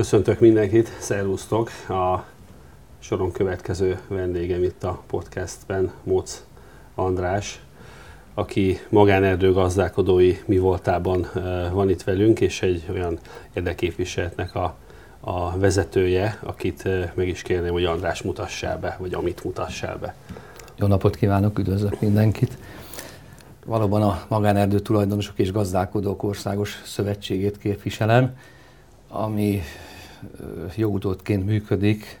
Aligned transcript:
Köszöntök 0.00 0.40
mindenkit, 0.40 0.96
szervusztok! 0.98 1.70
A 1.88 2.24
soron 2.98 3.32
következő 3.32 3.98
vendégem 4.08 4.62
itt 4.62 4.84
a 4.84 5.02
podcastben, 5.06 5.92
Moc 6.02 6.44
András, 6.94 7.60
aki 8.34 8.78
magánerdő 8.88 9.52
gazdálkodói 9.52 10.36
mi 10.44 10.58
voltában 10.58 11.26
van 11.72 11.90
itt 11.90 12.02
velünk, 12.02 12.40
és 12.40 12.62
egy 12.62 12.84
olyan 12.90 13.18
érdeképviseletnek 13.52 14.54
a, 14.54 14.74
a 15.20 15.58
vezetője, 15.58 16.38
akit 16.42 16.88
meg 17.14 17.28
is 17.28 17.42
kérném, 17.42 17.72
hogy 17.72 17.84
András 17.84 18.22
mutassál 18.22 18.78
be, 18.78 18.96
vagy 19.00 19.14
amit 19.14 19.44
mutassál 19.44 19.96
be. 19.96 20.14
Jó 20.76 20.86
napot 20.86 21.16
kívánok, 21.16 21.58
üdvözlök 21.58 22.00
mindenkit! 22.00 22.56
Valóban 23.66 24.02
a 24.02 24.24
Magánerdő 24.28 24.78
Tulajdonosok 24.78 25.38
és 25.38 25.52
Gazdálkodók 25.52 26.22
Országos 26.22 26.82
Szövetségét 26.84 27.58
képviselem, 27.58 28.36
ami 29.08 29.62
jogutódként 30.76 31.46
működik. 31.46 32.20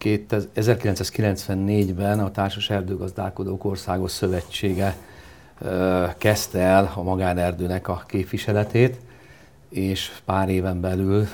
1994-ben 0.00 2.20
a 2.20 2.30
Társas 2.30 2.70
Erdőgazdálkodók 2.70 3.64
Országos 3.64 4.10
Szövetsége 4.10 4.96
kezdte 6.18 6.58
el 6.58 6.92
a 6.94 7.02
magánerdőnek 7.02 7.88
a 7.88 8.02
képviseletét, 8.06 9.00
és 9.68 10.10
pár 10.24 10.48
éven 10.48 10.80
belül 10.80 11.26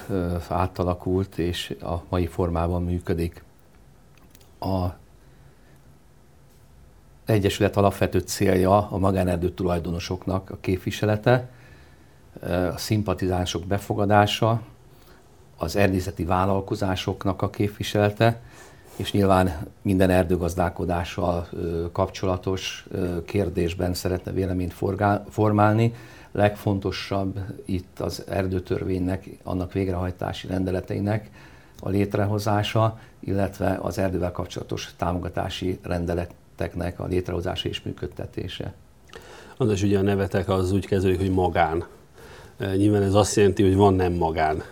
átalakult, 0.48 1.38
és 1.38 1.77
a 1.83 2.02
mai 2.09 2.27
formában 2.27 2.84
működik. 2.84 3.42
A 4.61 4.86
Egyesület 7.24 7.77
alapvető 7.77 8.19
célja 8.19 8.91
a 8.91 8.98
magánerdő 8.98 9.50
tulajdonosoknak 9.50 10.50
a 10.50 10.56
képviselete, 10.61 11.48
a 12.72 12.77
szimpatizánsok 12.77 13.66
befogadása, 13.66 14.62
az 15.62 15.77
erdészeti 15.77 16.25
vállalkozásoknak 16.25 17.42
a 17.42 17.50
képviselete, 17.50 18.41
és 18.97 19.12
nyilván 19.12 19.67
minden 19.83 20.11
erdőgazdálkodással 20.11 21.48
kapcsolatos 21.92 22.86
kérdésben 23.25 23.94
szeretne 23.94 24.33
véleményt 24.33 24.75
formálni. 25.28 25.94
Legfontosabb 26.33 27.41
itt 27.64 28.00
az 28.00 28.25
erdőtörvénynek, 28.28 29.28
annak 29.42 29.72
végrehajtási 29.72 30.47
rendeleteinek 30.47 31.30
a 31.80 31.89
létrehozása, 31.89 32.98
illetve 33.20 33.78
az 33.83 33.98
erdővel 33.98 34.33
kapcsolatos 34.33 34.95
támogatási 34.97 35.78
rendeleteknek 35.83 37.00
a 37.00 37.06
létrehozása 37.06 37.69
és 37.69 37.83
működtetése. 37.83 38.74
András, 39.56 39.83
ugye 39.83 39.98
a 39.98 40.02
nevetek 40.02 40.48
az 40.48 40.72
úgy 40.72 40.86
kezdődik, 40.86 41.19
hogy 41.19 41.30
magán 41.30 41.84
Nyilván 42.77 43.03
ez 43.03 43.14
azt 43.14 43.36
jelenti, 43.36 43.62
hogy 43.62 43.77
van 43.77 43.94
nem 43.94 44.12
magán 44.12 44.62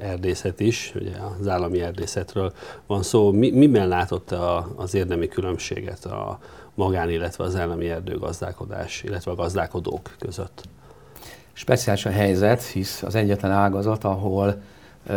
erdészet 0.00 0.60
is, 0.60 0.92
ugye 0.94 1.12
az 1.40 1.48
állami 1.48 1.80
erdészetről 1.80 2.52
van 2.86 3.02
szó. 3.02 3.32
Mi, 3.32 3.50
miben 3.50 3.88
látott 3.88 4.34
az 4.76 4.94
érdemi 4.94 5.28
különbséget 5.28 6.04
a 6.04 6.38
magán, 6.74 7.10
illetve 7.10 7.44
az 7.44 7.56
állami 7.56 7.88
erdőgazdálkodás, 7.88 9.02
illetve 9.02 9.30
a 9.30 9.34
gazdálkodók 9.34 10.16
között? 10.18 10.62
Speciális 11.52 12.06
a 12.06 12.10
helyzet, 12.10 12.62
hisz 12.62 13.02
az 13.02 13.14
egyetlen 13.14 13.50
ágazat, 13.50 14.04
ahol 14.04 14.60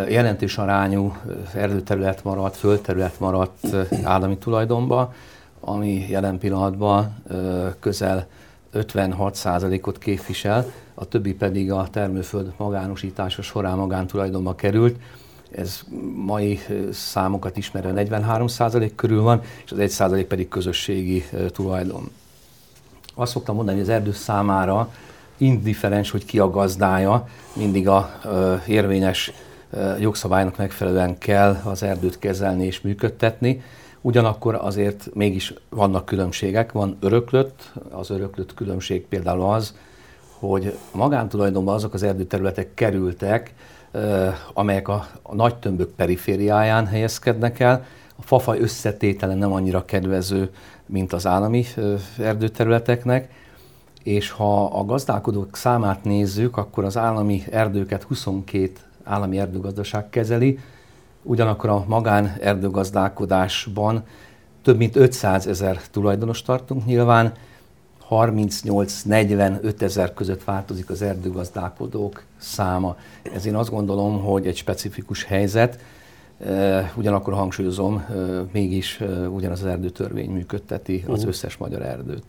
jelentős 0.09 0.57
arányú 0.57 1.15
erdőterület 1.53 2.23
maradt, 2.23 2.55
földterület 2.55 3.19
maradt 3.19 3.75
állami 4.03 4.37
tulajdonba, 4.37 5.13
ami 5.59 6.05
jelen 6.09 6.37
pillanatban 6.37 7.23
közel 7.79 8.27
56%-ot 8.73 9.97
képvisel, 9.97 10.71
a 10.99 11.05
többi 11.05 11.33
pedig 11.33 11.71
a 11.71 11.87
termőföld 11.91 12.53
magánosítása 12.57 13.41
során 13.41 13.77
magántulajdonba 13.77 14.55
került. 14.55 14.95
Ez 15.51 15.81
mai 16.25 16.59
számokat 16.91 17.57
ismerve 17.57 18.05
43% 18.05 18.91
körül 18.95 19.21
van, 19.21 19.41
és 19.65 19.71
az 19.71 19.77
1% 19.79 20.25
pedig 20.27 20.47
közösségi 20.47 21.23
tulajdon. 21.51 22.09
Azt 23.15 23.31
szoktam 23.31 23.55
mondani, 23.55 23.77
hogy 23.77 23.87
az 23.87 23.93
erdő 23.93 24.11
számára 24.11 24.93
indifferens, 25.37 26.11
hogy 26.11 26.25
ki 26.25 26.39
a 26.39 26.49
gazdája, 26.49 27.27
mindig 27.55 27.87
a 27.87 28.19
érvényes 28.67 29.31
jogszabálynak 29.99 30.57
megfelelően 30.57 31.17
kell 31.17 31.61
az 31.63 31.83
erdőt 31.83 32.19
kezelni 32.19 32.65
és 32.65 32.81
működtetni. 32.81 33.61
Ugyanakkor 34.01 34.55
azért 34.55 35.09
mégis 35.13 35.53
vannak 35.69 36.05
különbségek, 36.05 36.71
van 36.71 36.97
öröklött, 36.99 37.71
az 37.89 38.09
öröklött 38.09 38.53
különbség 38.53 39.05
például 39.05 39.41
az, 39.41 39.75
hogy 40.39 40.77
a 40.93 40.97
magántulajdonban 40.97 41.75
azok 41.75 41.93
az 41.93 42.03
erdőterületek 42.03 42.73
kerültek, 42.73 43.53
amelyek 44.53 44.87
a, 44.87 45.07
nagy 45.31 45.55
tömbök 45.55 45.89
perifériáján 45.89 46.85
helyezkednek 46.85 47.59
el. 47.59 47.85
A 48.15 48.21
fafaj 48.21 48.59
összetétele 48.59 49.33
nem 49.33 49.53
annyira 49.53 49.85
kedvező, 49.85 50.49
mint 50.85 51.13
az 51.13 51.25
állami 51.25 51.65
erdőterületeknek, 52.17 53.31
és 54.03 54.31
ha 54.31 54.65
a 54.65 54.85
gazdálkodók 54.85 55.55
számát 55.55 56.03
nézzük, 56.03 56.57
akkor 56.57 56.83
az 56.83 56.97
állami 56.97 57.43
erdőket 57.51 58.03
22 58.03 58.71
állami 59.03 59.39
erdőgazdaság 59.39 60.09
kezeli, 60.09 60.59
ugyanakkor 61.23 61.69
a 61.69 61.83
magán 61.87 62.35
erdőgazdálkodásban 62.41 64.03
több 64.61 64.77
mint 64.77 64.95
500 64.95 65.47
ezer 65.47 65.81
tulajdonos 65.91 66.41
tartunk 66.41 66.85
nyilván, 66.85 67.33
38-45 68.09 69.81
ezer 69.81 70.13
között 70.13 70.43
változik 70.43 70.89
az 70.89 71.01
erdőgazdálkodók 71.01 72.23
száma. 72.37 72.95
Ez 73.33 73.45
én 73.45 73.55
azt 73.55 73.69
gondolom, 73.69 74.23
hogy 74.23 74.47
egy 74.47 74.55
specifikus 74.55 75.23
helyzet, 75.23 75.79
ugyanakkor 76.95 77.33
hangsúlyozom, 77.33 78.05
mégis 78.51 78.99
ugyanaz 79.29 79.63
az 79.63 79.69
erdőtörvény 79.69 80.29
működteti 80.29 81.03
az 81.07 81.23
összes 81.23 81.57
magyar 81.57 81.81
erdőt. 81.81 82.23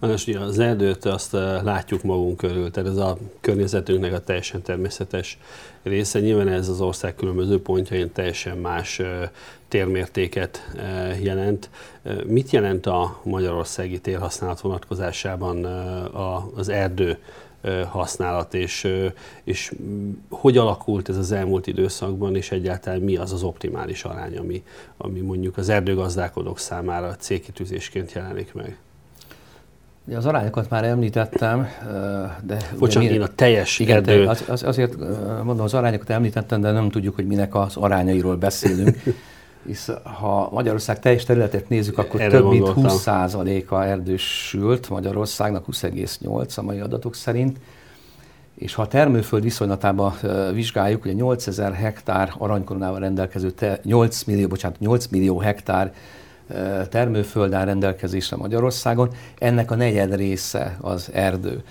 Most 0.00 0.28
ugye 0.28 0.38
az 0.38 0.58
erdőt 0.58 1.04
azt 1.04 1.32
látjuk 1.62 2.02
magunk 2.02 2.36
körül, 2.36 2.70
tehát 2.70 2.90
ez 2.90 2.96
a 2.96 3.18
környezetünknek 3.40 4.12
a 4.12 4.20
teljesen 4.20 4.62
természetes 4.62 5.38
része. 5.82 6.20
Nyilván 6.20 6.48
ez 6.48 6.68
az 6.68 6.80
ország 6.80 7.14
különböző 7.14 7.62
pontjain 7.62 8.12
teljesen 8.12 8.56
más 8.56 9.00
térmértéket 9.68 10.70
jelent. 11.22 11.70
Mit 12.26 12.50
jelent 12.50 12.86
a 12.86 13.20
magyarországi 13.22 14.00
térhasználat 14.00 14.60
vonatkozásában 14.60 15.64
az 16.54 16.68
erdő 16.68 17.18
használat, 17.88 18.54
és, 18.54 18.88
és 19.44 19.72
hogy 20.30 20.56
alakult 20.56 21.08
ez 21.08 21.16
az 21.16 21.32
elmúlt 21.32 21.66
időszakban, 21.66 22.36
és 22.36 22.50
egyáltalán 22.50 23.00
mi 23.00 23.16
az 23.16 23.32
az 23.32 23.42
optimális 23.42 24.04
arány, 24.04 24.36
ami, 24.36 24.64
ami 24.96 25.20
mondjuk 25.20 25.56
az 25.56 25.68
erdőgazdálkodók 25.68 26.58
számára 26.58 27.16
célkitűzésként 27.16 28.12
jelenik 28.12 28.54
meg? 28.54 28.78
Az 30.14 30.26
arányokat 30.26 30.70
már 30.70 30.84
említettem, 30.84 31.68
de... 32.42 32.56
Bocsánat, 32.78 33.08
mire, 33.08 33.20
én 33.20 33.26
a 33.26 33.34
teljes 33.34 33.78
igen, 33.78 33.96
erdő... 33.96 34.26
Az, 34.26 34.44
az, 34.48 34.62
azért 34.62 34.96
mondom, 35.44 35.60
az 35.60 35.74
arányokat 35.74 36.10
említettem, 36.10 36.60
de 36.60 36.70
nem 36.70 36.90
tudjuk, 36.90 37.14
hogy 37.14 37.26
minek 37.26 37.54
az 37.54 37.76
arányairól 37.76 38.36
beszélünk. 38.36 38.96
Hisz 39.66 39.90
ha 40.02 40.48
Magyarország 40.52 40.98
teljes 40.98 41.24
területet 41.24 41.68
nézzük, 41.68 41.98
akkor 41.98 42.20
Erre 42.20 42.30
több 42.30 42.42
gondoltam. 42.42 42.82
mint 42.82 43.02
20%-a 43.04 43.82
erdősült 43.82 44.88
Magyarországnak, 44.88 45.64
20,8 45.66 46.58
a 46.58 46.62
mai 46.62 46.80
adatok 46.80 47.14
szerint. 47.14 47.58
És 48.54 48.74
ha 48.74 48.82
a 48.82 48.86
termőföld 48.88 49.42
viszonylatában 49.42 50.14
vizsgáljuk, 50.52 51.04
ugye 51.04 51.12
8000 51.12 51.72
hektár 51.72 52.32
aranykoronával 52.38 53.00
rendelkező, 53.00 53.52
8 53.82 54.22
millió, 54.22 54.48
bocsánat, 54.48 54.78
8 54.78 55.06
millió 55.06 55.38
hektár 55.38 55.92
termőföld 56.88 57.52
áll 57.52 57.64
rendelkezésre 57.64 58.36
Magyarországon, 58.36 59.10
ennek 59.38 59.70
a 59.70 59.74
negyed 59.74 60.14
része 60.14 60.76
az 60.80 61.10
erdő. 61.12 61.62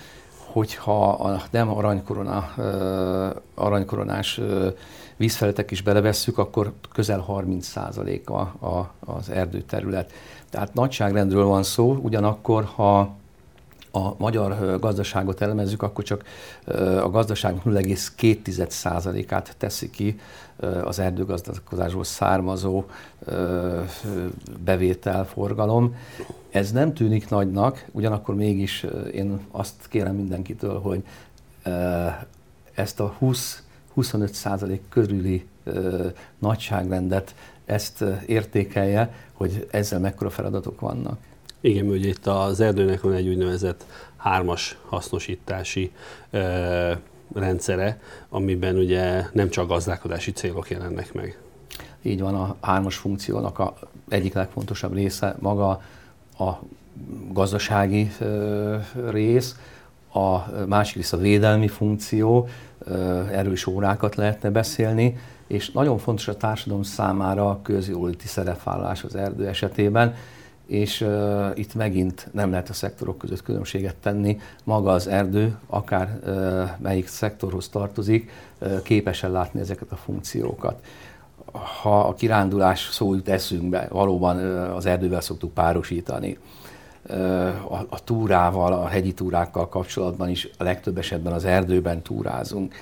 Hogyha 0.46 1.10
a 1.10 1.42
nem 1.52 1.70
aranykorona, 1.70 2.54
aranykoronás 3.56 4.42
vízfeletek 5.18 5.72
is 5.72 5.82
belevesszük, 5.82 6.38
akkor 6.38 6.72
közel 6.94 7.26
30%-a 7.28 8.66
a, 8.66 8.94
az 9.00 9.30
erdőterület. 9.30 10.12
Tehát 10.50 10.74
nagyságrendről 10.74 11.46
van 11.46 11.64
szó, 11.64 12.00
ugyanakkor 12.02 12.64
ha 12.76 13.18
a 13.92 14.14
magyar 14.18 14.80
gazdaságot 14.80 15.42
elemezzük, 15.42 15.82
akkor 15.82 16.04
csak 16.04 16.24
a 17.04 17.10
gazdaság 17.10 17.62
0,2%-át 17.66 19.56
teszi 19.58 19.90
ki 19.90 20.20
az 20.84 21.00
erdőgazdálkodásból 21.00 22.04
származó 22.04 22.84
bevételforgalom. 24.64 25.96
Ez 26.50 26.72
nem 26.72 26.94
tűnik 26.94 27.30
nagynak, 27.30 27.86
ugyanakkor 27.92 28.36
mégis 28.36 28.86
én 29.14 29.40
azt 29.52 29.88
kérem 29.88 30.16
mindenkitől, 30.16 30.80
hogy 30.80 31.04
ezt 32.74 33.00
a 33.00 33.16
20-25 33.22 34.32
százalék 34.32 34.82
körüli 34.90 35.48
nagyságrendet 36.38 37.36
ezt 37.66 38.04
értékelje, 38.26 39.14
hogy 39.34 39.68
ezzel 39.72 40.00
mekkora 40.00 40.30
feladatok 40.30 40.80
vannak. 40.80 41.18
Igen, 41.62 41.88
ugye 41.88 42.08
itt 42.08 42.28
az 42.28 42.60
erdőnek 42.60 43.02
van 43.02 43.14
egy 43.14 43.28
úgynevezett 43.28 43.86
hármas 44.18 44.78
hasznosítási 44.90 45.92
rendszere, 47.34 48.02
amiben 48.30 48.76
ugye 48.76 49.26
nem 49.32 49.50
csak 49.50 49.68
gazdálkodási 49.68 50.32
célok 50.32 50.70
jelennek 50.70 51.14
meg. 51.14 51.38
Így 52.02 52.22
van, 52.22 52.36
a 52.36 52.56
hármas 52.62 52.96
funkciónak 52.96 53.60
a 53.60 53.74
egyik 54.10 54.34
legfontosabb 54.34 54.94
része 54.94 55.36
maga 55.40 55.82
a 56.40 56.52
gazdasági 57.32 58.12
rész, 59.10 59.56
a 60.14 60.38
másik 60.66 60.96
rész 60.96 61.14
a 61.14 61.18
védelmi 61.18 61.68
funkció, 61.68 62.48
erről 63.32 63.52
is 63.52 63.68
órákat 63.68 64.16
lehetne 64.16 64.50
beszélni, 64.50 65.18
és 65.48 65.72
nagyon 65.72 65.98
fontos 65.98 66.28
a 66.28 66.38
társadalom 66.38 66.84
számára 66.84 67.50
a 67.50 67.60
közjóléti 67.62 68.28
szerepvállalás 68.28 69.04
az 69.04 69.16
erdő 69.16 69.48
esetében, 69.48 70.16
és 70.70 71.02
uh, 71.02 71.52
itt 71.54 71.74
megint 71.74 72.28
nem 72.32 72.50
lehet 72.50 72.70
a 72.70 72.74
szektorok 72.74 73.18
között 73.18 73.44
különbséget 73.44 73.96
tenni. 73.96 74.40
Maga 74.64 74.92
az 74.92 75.08
erdő, 75.08 75.58
akár 75.68 76.20
uh, 76.26 76.70
melyik 76.78 77.08
szektorhoz 77.08 77.70
tartozik, 77.70 78.32
uh, 78.60 78.82
képes 78.82 79.22
látni 79.22 79.60
ezeket 79.60 79.92
a 79.92 79.96
funkciókat. 79.96 80.84
Ha 81.82 82.00
a 82.00 82.14
kirándulás 82.14 82.90
szó 82.92 83.14
jut 83.14 83.30
eszünkbe, 83.30 83.88
valóban 83.90 84.38
uh, 84.38 84.76
az 84.76 84.86
erdővel 84.86 85.22
szoktuk 85.22 85.54
párosítani. 85.54 86.38
Uh, 87.10 87.18
a, 87.74 87.86
a 87.90 88.04
túrával, 88.04 88.74
a 88.74 88.88
hegyi 88.88 89.14
túrákkal 89.14 89.70
kapcsolatban 89.70 90.30
is 90.30 90.50
a 90.58 90.64
legtöbb 90.64 90.98
esetben 90.98 91.34
az 91.34 91.46
erdőben 91.46 92.02
túrázunk. 92.02 92.76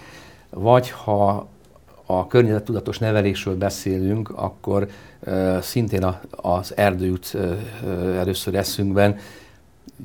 Vagy 0.49 0.89
ha 0.89 1.47
a 2.09 2.27
környezettudatos 2.27 2.97
nevelésről 2.97 3.57
beszélünk, 3.57 4.29
akkor 4.29 4.87
szintén 5.61 6.15
az 6.31 6.77
erdő 6.77 7.05
jut 7.05 7.37
először 8.17 8.55
eszünkben. 8.55 9.17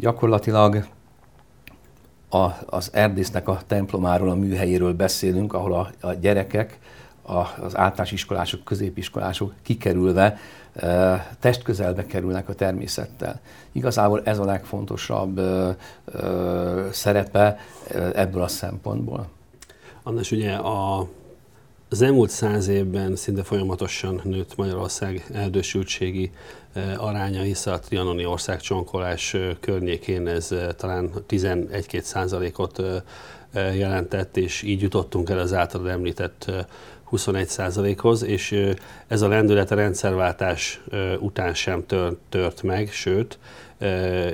Gyakorlatilag 0.01 0.87
a, 2.29 2.49
az 2.67 2.91
erdésznek 2.93 3.49
a 3.49 3.61
templomáról, 3.67 4.31
a 4.31 4.35
műhelyéről 4.35 4.93
beszélünk, 4.93 5.53
ahol 5.53 5.75
a, 5.75 5.91
a 6.07 6.13
gyerekek, 6.13 6.79
a, 7.23 7.37
az 7.37 7.77
általános 7.77 8.13
iskolások, 8.13 8.65
középiskolások 8.65 9.53
kikerülve 9.63 10.39
uh, 10.75 11.21
testközelbe 11.41 12.07
kerülnek 12.07 12.49
a 12.49 12.55
természettel. 12.55 13.41
Igazából 13.73 14.23
ez 14.25 14.39
a 14.39 14.45
legfontosabb 14.45 15.39
uh, 15.39 15.69
uh, 16.15 16.91
szerepe 16.91 17.59
ebből 18.15 18.43
a 18.43 18.49
szempontból. 18.49 19.29
Annas, 20.03 20.31
ugye 20.31 20.53
a 20.53 21.09
az 21.93 22.03
elmúlt 22.03 22.31
száz 22.31 22.69
évben 22.69 23.17
szinte 23.17 23.43
folyamatosan 23.43 24.21
nőtt 24.25 24.57
Magyarország 24.57 25.27
erdősültségi 25.33 26.31
eh, 26.73 27.05
aránya, 27.05 27.43
hiszen 27.43 27.73
a 27.73 27.79
trianoni 27.79 28.25
országcsonkolás 28.25 29.35
eh, 29.35 29.51
környékén 29.61 30.27
ez 30.29 30.53
eh, 30.53 30.69
talán 30.77 31.11
11-2 31.29 32.01
százalékot 32.01 32.83
jelentett, 33.55 34.37
és 34.37 34.63
így 34.63 34.83
jutottunk 34.83 35.31
el 35.31 35.39
az 35.39 35.53
általad 35.53 35.87
említett 35.87 36.51
21 37.05 37.49
százalékhoz, 37.49 38.23
és 38.23 38.75
ez 39.07 39.23
a 39.23 39.29
lendület 39.29 39.71
a 39.71 39.75
rendszerváltás 39.75 40.81
után 41.19 41.55
sem 41.55 41.87
tört, 41.87 42.17
tört 42.29 42.63
meg, 42.63 42.93
sőt, 42.93 43.39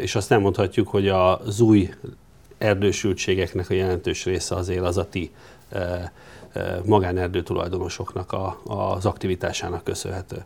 és 0.01 0.15
azt 0.15 0.29
nem 0.29 0.41
mondhatjuk, 0.41 0.89
hogy 0.89 1.09
az 1.09 1.61
új 1.61 1.91
erdősültségeknek 2.59 3.71
a 3.71 3.75
jelentős 3.75 4.25
része 4.25 4.55
azért 4.55 4.85
az 4.85 4.97
a 4.97 5.09
ti 5.09 5.31
magánerdő 6.85 7.43
tulajdonosoknak 7.43 8.33
a, 8.33 8.61
az 8.65 9.07
aktivitásának 9.07 9.85
köszönhető. 9.85 10.45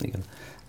Igen. 0.00 0.20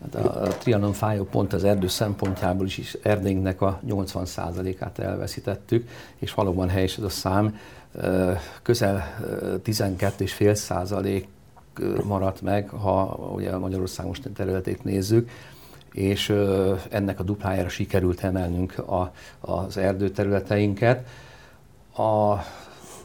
Hát 0.02 0.26
a, 0.26 0.42
a 0.42 0.48
Trianon 0.48 0.94
fájó 0.94 1.24
pont 1.24 1.54
az 1.54 1.64
erdő 1.64 1.88
szempontjából 1.88 2.66
is, 2.66 2.78
is 2.78 2.98
erdénknek 3.02 3.62
a 3.62 3.80
80%-át 3.88 5.00
elveszítettük, 5.00 5.90
és 6.18 6.34
valóban 6.34 6.70
helyes 6.70 6.98
ez 6.98 7.04
a 7.04 7.10
szám. 7.10 7.58
Közel 8.62 9.20
12,5 9.64 10.54
százalék 10.54 11.28
maradt 12.04 12.42
meg, 12.42 12.70
ha 12.70 13.04
ugye 13.36 13.58
Magyarország 13.58 14.06
most 14.06 14.30
területét 14.34 14.84
nézzük, 14.84 15.30
és 15.92 16.30
ennek 16.90 17.20
a 17.20 17.24
duplájára 17.24 17.70
sikerült 17.70 18.24
emelnünk 18.24 18.78
a, 18.78 19.14
az 19.40 19.78
erdőterületeinket. 19.78 21.08
A 21.98 22.34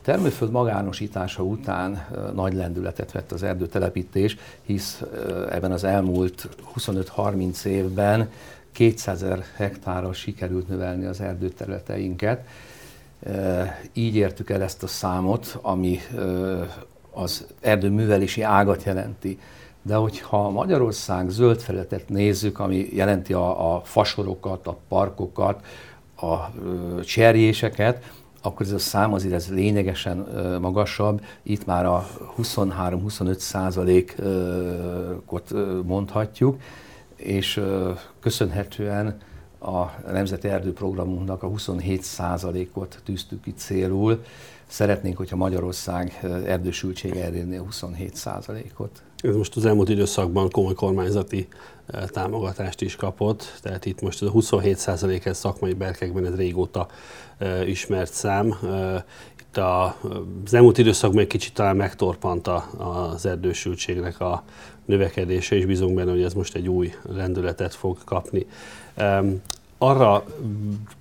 termőföld 0.08 0.50
magánosítása 0.50 1.42
után 1.42 2.06
nagy 2.34 2.52
lendületet 2.52 3.12
vett 3.12 3.32
az 3.32 3.42
erdőtelepítés, 3.42 4.36
hisz 4.62 5.02
ebben 5.50 5.72
az 5.72 5.84
elmúlt 5.84 6.48
25-30 6.76 7.64
évben 7.64 8.30
200 8.72 9.22
ezer 9.22 9.44
hektárral 9.56 10.12
sikerült 10.12 10.68
növelni 10.68 11.04
az 11.04 11.20
erdőterületeinket. 11.20 12.46
Így 13.92 14.16
értük 14.16 14.50
el 14.50 14.62
ezt 14.62 14.82
a 14.82 14.86
számot, 14.86 15.58
ami 15.62 16.00
az 17.10 17.46
erdőművelési 17.60 18.42
ágat 18.42 18.82
jelenti. 18.82 19.38
De 19.82 19.94
hogyha 19.94 20.50
Magyarország 20.50 21.30
zöld 21.30 21.60
felületet 21.60 22.08
nézzük, 22.08 22.58
ami 22.58 22.88
jelenti 22.92 23.32
a, 23.32 23.74
a 23.74 23.80
fasorokat, 23.80 24.66
a 24.66 24.76
parkokat, 24.88 25.64
a 26.20 26.36
cserjéseket, 27.02 28.12
akkor 28.42 28.66
ez 28.66 28.72
a 28.72 28.78
szám 28.78 29.12
azért 29.12 29.34
ez 29.34 29.48
lényegesen 29.48 30.26
magasabb. 30.60 31.24
Itt 31.42 31.66
már 31.66 31.86
a 31.86 32.08
23-25 32.42 33.38
százalékot 33.38 34.22
mondhatjuk, 35.84 36.60
és 37.16 37.60
köszönhetően 38.20 39.18
a 39.60 39.84
Nemzeti 40.12 40.48
Erdőprogramunknak 40.48 41.42
a 41.42 41.46
27 41.46 42.02
százalékot 42.02 43.00
tűztük 43.04 43.42
ki 43.42 43.52
célul. 43.56 44.22
Szeretnénk, 44.66 45.16
hogyha 45.16 45.36
Magyarország 45.36 46.20
erdősültsége 46.46 47.24
elérné 47.24 47.56
a 47.56 47.62
27 47.62 48.14
százalékot. 48.14 49.02
Ez 49.16 49.34
most 49.34 49.56
az 49.56 49.66
elmúlt 49.66 49.88
időszakban 49.88 50.50
komoly 50.50 50.74
kormányzati 50.74 51.48
támogatást 52.06 52.80
is 52.80 52.96
kapott, 52.96 53.58
tehát 53.62 53.86
itt 53.86 54.00
most 54.00 54.22
ez 54.22 54.28
a 54.28 54.30
27 54.30 54.76
százalék 54.76 55.28
szakmai 55.32 55.72
berkekben 55.72 56.26
ez 56.26 56.34
régóta 56.34 56.88
ismert 57.66 58.12
szám. 58.12 58.54
Itt 59.40 59.56
a, 59.56 59.96
az 60.44 60.54
elmúlt 60.54 60.78
időszakban 60.78 61.20
egy 61.20 61.26
kicsit 61.26 61.54
talán 61.54 61.76
megtorpant 61.76 62.48
az 62.78 63.26
erdősültségnek 63.26 64.20
a 64.20 64.42
növekedése, 64.84 65.56
és 65.56 65.66
bízunk 65.66 65.94
benne, 65.94 66.10
hogy 66.10 66.22
ez 66.22 66.34
most 66.34 66.54
egy 66.54 66.68
új 66.68 66.92
lendületet 67.02 67.74
fog 67.74 67.98
kapni. 68.04 68.46
Arra 69.78 70.24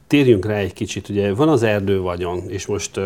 térjünk 0.07 0.45
rá 0.45 0.55
egy 0.55 0.73
kicsit, 0.73 1.09
ugye 1.09 1.33
van 1.33 1.49
az 1.49 1.63
erdővagyon, 1.63 2.49
és 2.49 2.65
most 2.65 2.99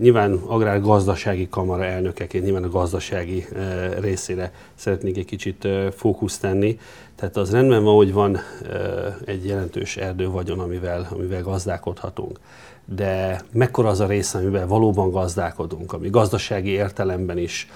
nyilván 0.00 0.40
agrárgazdasági 0.46 1.48
kamara 1.48 1.84
elnökeként 1.84 2.44
nyilván 2.44 2.64
a 2.64 2.68
gazdasági 2.68 3.46
részére 4.00 4.52
szeretnék 4.74 5.16
egy 5.16 5.24
kicsit 5.24 5.68
fókusz 5.94 6.38
tenni. 6.38 6.78
Tehát 7.14 7.36
az 7.36 7.50
rendben 7.50 7.84
van, 7.84 7.94
hogy 7.94 8.12
van 8.12 8.38
egy 9.24 9.46
jelentős 9.46 9.96
erdővagyon, 9.96 10.60
amivel, 10.60 11.08
amivel 11.10 11.42
gazdálkodhatunk. 11.42 12.40
De 12.84 13.42
mekkora 13.52 13.88
az 13.88 14.00
a 14.00 14.06
része, 14.06 14.38
amivel 14.38 14.66
valóban 14.66 15.10
gazdálkodunk, 15.10 15.92
ami 15.92 16.10
gazdasági 16.10 16.70
értelemben 16.70 17.38
is 17.38 17.68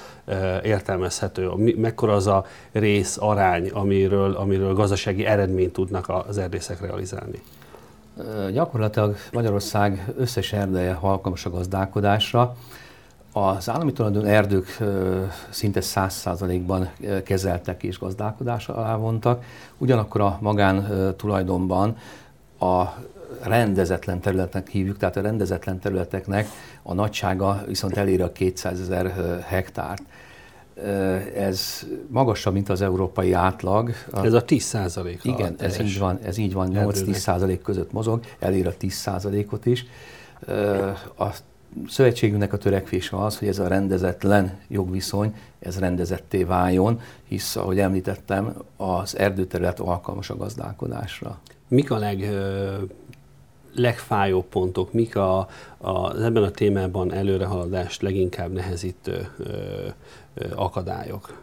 értelmezhető, 0.62 1.48
mekkora 1.76 2.12
az 2.12 2.26
a 2.26 2.44
rész, 2.72 3.16
arány, 3.20 3.68
amiről, 3.68 4.32
amiről 4.32 4.74
gazdasági 4.74 5.24
eredményt 5.24 5.72
tudnak 5.72 6.12
az 6.28 6.38
erdészek 6.38 6.80
realizálni? 6.80 7.42
Gyakorlatilag 8.52 9.16
Magyarország 9.32 10.12
összes 10.16 10.52
erdeje 10.52 10.98
alkalmas 11.00 11.46
a 11.46 11.50
gazdálkodásra. 11.50 12.56
Az 13.32 13.68
állami 13.68 13.92
tulajdon 13.92 14.26
erdők 14.26 14.78
szinte 15.50 15.80
100%-ban 15.82 16.90
kezeltek 17.24 17.82
és 17.82 17.98
gazdálkodás 17.98 18.68
alá 18.68 18.96
vontak, 18.96 19.44
ugyanakkor 19.78 20.20
a 20.20 20.38
magán 20.40 20.86
tulajdonban 21.16 21.96
a 22.60 22.84
rendezetlen 23.42 24.20
területnek 24.20 24.68
hívjuk, 24.68 24.96
tehát 24.96 25.16
a 25.16 25.20
rendezetlen 25.20 25.78
területeknek 25.78 26.48
a 26.82 26.94
nagysága 26.94 27.62
viszont 27.66 27.96
elér 27.96 28.22
a 28.22 28.32
200 28.32 28.80
ezer 28.80 29.14
hektárt 29.46 30.02
ez 31.36 31.86
magasabb, 32.08 32.52
mint 32.52 32.68
az 32.68 32.80
európai 32.80 33.32
átlag. 33.32 33.90
Ez 34.12 34.32
a 34.32 34.42
10 34.42 34.62
százalék. 34.62 35.20
Igen, 35.24 35.54
ez 35.58 35.80
így 35.80 35.98
van, 35.98 36.18
ez 36.22 36.36
így 36.36 36.52
van, 36.52 36.70
8-10 36.74 37.12
százalék 37.12 37.62
között 37.62 37.92
mozog, 37.92 38.20
elér 38.38 38.66
a 38.66 38.76
10 38.76 38.92
százalékot 38.92 39.66
is. 39.66 39.86
A 41.18 41.26
szövetségünknek 41.88 42.52
a 42.52 42.56
törekvése 42.56 43.16
az, 43.16 43.38
hogy 43.38 43.48
ez 43.48 43.58
a 43.58 43.66
rendezetlen 43.66 44.58
jogviszony, 44.68 45.34
ez 45.58 45.78
rendezetté 45.78 46.44
váljon, 46.44 47.00
hisz, 47.24 47.56
ahogy 47.56 47.78
említettem, 47.78 48.54
az 48.76 49.18
erdőterület 49.18 49.80
alkalmas 49.80 50.30
a 50.30 50.36
gazdálkodásra. 50.36 51.38
Mik 51.68 51.90
a 51.90 51.98
leg, 51.98 52.30
legfájóbb 53.74 54.44
pontok, 54.44 54.92
mik 54.92 55.16
a, 55.16 55.48
a, 55.78 56.22
ebben 56.22 56.42
a 56.42 56.50
témában 56.50 57.12
előrehaladást 57.12 58.02
leginkább 58.02 58.52
nehezítő 58.52 59.28
ö, 59.38 59.88
akadályok? 60.54 61.38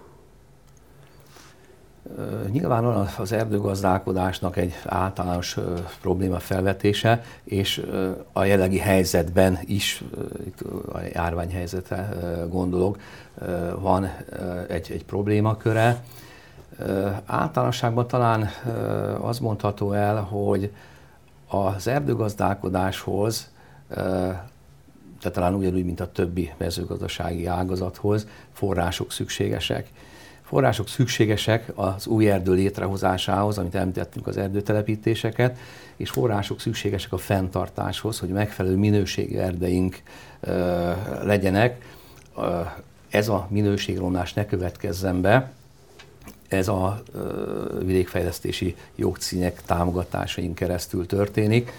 Nyilván 2.52 2.86
az 3.18 3.32
erdőgazdálkodásnak 3.32 4.58
egy 4.58 4.74
általános 4.86 5.58
probléma 6.02 6.40
felvetése, 6.40 7.24
és 7.44 7.86
a 8.32 8.44
jelenlegi 8.44 8.78
helyzetben 8.78 9.60
is, 9.66 10.04
itt 10.46 10.62
a 10.92 11.00
járványhelyzetre 11.14 12.10
gondolok, 12.50 13.00
van 13.80 14.10
egy, 14.68 14.92
egy 14.92 15.06
problémaköre. 15.06 16.04
Általánosságban 17.26 18.08
talán 18.08 18.50
az 19.22 19.40
mondható 19.40 19.92
el, 19.92 20.22
hogy 20.22 20.72
az 21.48 21.88
erdőgazdálkodáshoz, 21.88 23.50
tehát 25.28 25.50
talán 25.50 25.54
ugyanúgy, 25.54 25.86
mint 25.86 26.00
a 26.00 26.12
többi 26.12 26.54
mezőgazdasági 26.58 27.46
ágazathoz, 27.46 28.28
források 28.54 29.12
szükségesek 29.12 29.90
források 30.48 30.88
szükségesek 30.88 31.72
az 31.76 32.08
új 32.08 32.30
erdő 32.30 32.54
létrehozásához, 32.54 33.58
amit 33.58 33.76
említettünk 33.76 34.28
az 34.28 34.38
erdőtelepítéseket, 34.38 35.58
és 35.96 36.10
források 36.10 36.60
szükségesek 36.60 37.14
a 37.14 37.18
fenntartáshoz, 37.18 38.20
hogy 38.20 38.30
megfelelő 38.30 38.76
minőségű 38.76 39.38
erdeink 39.38 40.02
ö, 40.40 40.92
legyenek. 41.24 41.86
Ez 43.10 43.28
a 43.28 43.48
minőségromlás 43.50 44.34
ne 44.34 44.46
következzen 44.46 45.22
be, 45.22 45.52
ez 46.48 46.68
a 46.68 47.02
ö, 47.14 47.84
vidékfejlesztési 47.86 48.76
jogcímek 48.96 49.62
támogatásaink 49.62 50.56
keresztül 50.56 51.06
történik. 51.06 51.72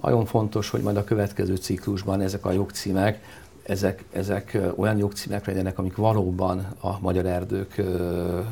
Nagyon 0.00 0.24
fontos, 0.24 0.70
hogy 0.70 0.82
majd 0.82 0.96
a 0.96 1.04
következő 1.04 1.56
ciklusban 1.56 2.20
ezek 2.20 2.44
a 2.46 2.52
jogcímek 2.52 3.20
ezek, 3.64 4.04
ezek 4.12 4.58
olyan 4.76 4.98
jogcímek 4.98 5.46
legyenek, 5.46 5.78
amik 5.78 5.96
valóban 5.96 6.66
a 6.80 7.00
magyar 7.00 7.26
erdők 7.26 7.82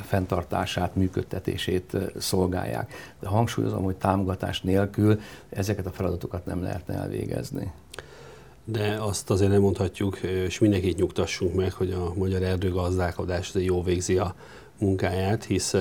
fenntartását, 0.03 0.97
működtetését 0.97 1.97
szolgálják. 2.19 3.15
De 3.21 3.29
hangsúlyozom, 3.29 3.83
hogy 3.83 3.97
támogatás 3.97 4.61
nélkül 4.61 5.21
ezeket 5.51 5.87
a 5.87 5.91
feladatokat 5.91 6.47
nem 6.47 6.63
lehetne 6.63 6.95
elvégezni. 6.95 7.73
De 8.65 8.97
azt 9.01 9.31
azért 9.31 9.51
nem 9.51 9.61
mondhatjuk, 9.61 10.17
és 10.17 10.59
mindenkit 10.59 10.97
nyugtassunk 10.97 11.55
meg, 11.55 11.73
hogy 11.73 11.91
a 11.91 12.13
magyar 12.15 12.43
erdőgazdálkodás 12.43 13.53
jó 13.55 13.83
végzi 13.83 14.19
a 14.19 14.35
munkáját, 14.79 15.45
hisz 15.45 15.75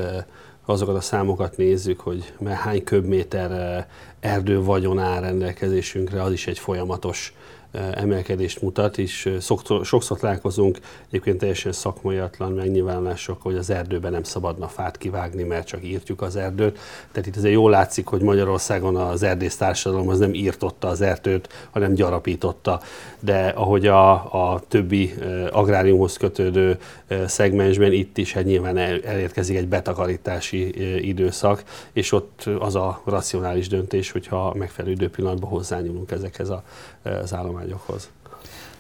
azokat 0.72 0.96
a 0.96 1.02
számokat 1.02 1.58
nézzük, 1.58 2.00
hogy 2.00 2.34
hány 2.46 2.84
köbméter 2.84 3.88
erdő 4.20 4.64
vagyon 4.64 5.00
áll 5.00 5.22
rendelkezésünkre, 5.22 6.22
az 6.24 6.32
is 6.32 6.48
egy 6.48 6.60
folyamatos 6.60 7.34
emelkedést 7.72 8.62
mutat, 8.62 8.98
és 8.98 9.38
sokszor, 9.40 9.86
sokszor 9.86 10.20
találkozunk 10.20 10.80
egyébként 11.08 11.38
teljesen 11.38 11.72
szakmaiatlan 11.72 12.52
megnyilvánulások, 12.52 13.42
hogy 13.42 13.56
az 13.56 13.70
erdőben 13.70 14.12
nem 14.12 14.24
szabadna 14.24 14.68
fát 14.68 14.98
kivágni, 14.98 15.44
mert 15.44 15.68
csak 15.68 15.86
írtjuk 15.86 16.22
az 16.22 16.36
erdőt. 16.36 16.80
Tehát 17.12 17.28
itt 17.28 17.36
azért 17.36 17.54
jól 17.54 17.70
látszik, 17.70 18.08
hogy 18.08 18.22
Magyarországon 18.22 18.96
az 18.96 19.24
erdész 19.24 19.56
társadalom 19.56 20.10
az 20.10 20.20
nem 20.20 20.34
írtotta 20.34 20.88
az 20.88 21.02
erdőt, 21.02 21.50
hanem 21.72 21.94
gyarapította. 21.94 22.82
De 23.20 23.48
ahogy 23.48 23.88
a, 23.88 24.12
a 24.54 24.62
többi 24.68 25.14
agráriumhoz 25.52 26.18
kötődő 26.18 26.78
szegmensben 27.26 27.92
itt 27.92 28.18
is 28.18 28.34
hát 28.34 28.44
nyilván 28.44 28.78
elérkezik 28.78 29.58
egy 29.58 29.68
betakarítási 29.68 31.08
időszak, 31.08 31.64
és 31.94 32.12
ott 32.12 32.50
az 32.60 32.76
a 32.76 33.02
racionális 33.06 33.68
döntés, 33.68 34.12
hogyha 34.12 34.54
megfelelő 34.58 34.94
időpillanatban 34.94 35.50
hozzányúlunk 35.50 36.12
ezekhez 36.12 36.50
a, 36.50 36.64
az 37.04 37.34
állomány 37.34 37.61
kormányokhoz. 37.62 38.10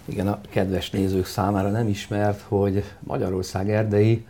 Igen, 0.05 0.27
a 0.27 0.41
kedves 0.49 0.89
nézők 0.89 1.25
számára 1.25 1.69
nem 1.69 1.87
ismert, 1.87 2.41
hogy 2.41 2.83
Magyarország 2.99 3.69
erdei 3.69 4.25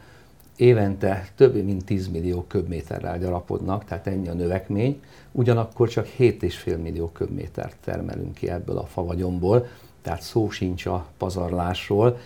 évente 0.55 1.27
több 1.35 1.63
mint 1.63 1.85
10 1.85 2.07
millió 2.07 2.45
köbméterrel 2.47 3.19
gyarapodnak, 3.19 3.85
tehát 3.85 4.07
ennyi 4.07 4.27
a 4.27 4.33
növekmény, 4.33 5.01
ugyanakkor 5.31 5.89
csak 5.89 6.07
7,5 6.17 6.81
millió 6.81 7.09
köbmétert 7.09 7.75
termelünk 7.83 8.33
ki 8.33 8.49
ebből 8.49 8.77
a 8.77 8.85
favagyomból, 8.85 9.67
tehát 10.01 10.21
szó 10.21 10.49
sincs 10.49 10.85
a 10.85 11.05
pazarlásról. 11.17 12.17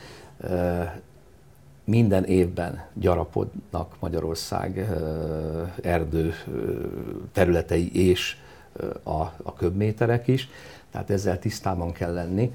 Minden 1.84 2.24
évben 2.24 2.86
gyarapodnak 2.94 3.96
Magyarország 4.00 4.90
erdő 5.82 6.34
területei 7.32 8.10
és 8.10 8.38
a, 9.04 9.22
a 9.44 9.54
köbméterek 9.58 10.28
is 10.28 10.50
tehát 10.96 11.10
ezzel 11.10 11.40
tisztában 11.40 11.92
kell 11.92 12.14
lenni. 12.14 12.54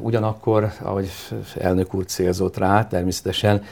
Ugyanakkor, 0.00 0.72
ahogy 0.82 1.08
elnök 1.58 1.94
úr 1.94 2.04
célzott 2.04 2.56
rá, 2.56 2.86
természetesen 2.86 3.62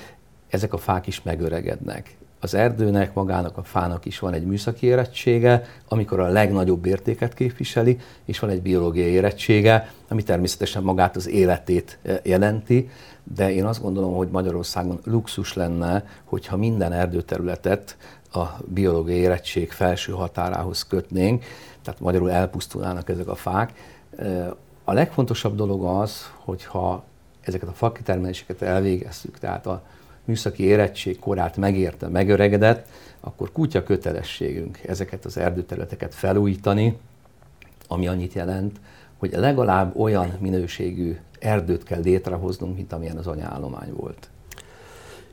ezek 0.49 0.73
a 0.73 0.79
fák 0.79 1.07
is 1.07 1.23
megöregednek. 1.23 2.17
Az 2.41 2.55
erdőnek, 2.55 3.15
magának 3.15 3.57
a 3.57 3.63
fának 3.63 4.05
is 4.05 4.19
van 4.19 4.33
egy 4.33 4.45
műszaki 4.45 4.87
érettsége, 4.87 5.63
amikor 5.89 6.21
a 6.21 6.29
legnagyobb 6.29 6.87
értéket 6.87 7.35
képviseli, 7.35 7.99
és 8.25 8.39
van 8.39 8.51
egy 8.51 8.63
biológiai 8.63 9.11
érettsége, 9.11 9.93
ami 10.09 10.23
természetesen 10.23 10.83
magát 10.83 11.17
az 11.17 11.29
életét 11.29 11.99
jelenti, 12.23 12.91
de 13.35 13.53
én 13.53 13.65
azt 13.65 13.83
gondolom, 13.83 14.15
hogy 14.15 14.29
Magyarországon 14.31 14.99
luxus 15.05 15.55
lenne, 15.55 16.05
hogyha 16.25 16.57
minden 16.57 16.93
erdőterületet 16.93 17.97
a 18.33 18.45
biológiai 18.67 19.19
érettség 19.19 19.71
felső 19.71 20.13
határához 20.13 20.87
kötnénk, 20.87 21.45
tehát 21.89 22.03
magyarul 22.03 22.31
elpusztulnának 22.31 23.09
ezek 23.09 23.29
a 23.29 23.35
fák. 23.35 23.73
A 24.85 24.93
legfontosabb 24.93 25.57
dolog 25.57 25.85
az, 25.85 26.33
hogyha 26.35 27.05
ezeket 27.41 27.69
a 27.69 27.73
fakitermeléseket 27.73 28.63
elvégeztük, 28.63 29.39
tehát 29.39 29.67
a 29.67 29.83
műszaki 30.25 30.63
érettség 30.63 31.19
korát 31.19 31.57
megérte, 31.57 32.09
megöregedett, 32.09 32.89
akkor 33.21 33.53
kutya 33.53 33.83
kötelességünk 33.83 34.79
ezeket 34.87 35.25
az 35.25 35.37
erdőterületeket 35.37 36.15
felújítani, 36.15 36.99
ami 37.87 38.09
annyit 38.09 38.33
jelent, 38.33 38.81
hogy 39.19 39.33
legalább 39.33 39.99
olyan 39.99 40.33
minőségű 40.39 41.17
erdőt 41.39 41.83
kell 41.83 42.01
létrehoznunk, 42.01 42.77
mint 42.77 42.93
amilyen 42.93 43.17
az 43.17 43.27
anyállomány 43.27 43.93
volt. 43.93 44.29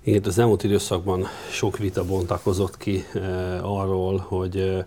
Igen, 0.04 0.22
az 0.26 0.40
elmúlt 0.40 0.64
időszakban 0.64 1.26
sok 1.52 1.78
vita 1.78 2.06
bontakozott 2.06 2.78
ki 2.78 3.04
eh, 3.14 3.80
arról, 3.80 4.18
hogy 4.18 4.58
eh, 4.58 4.86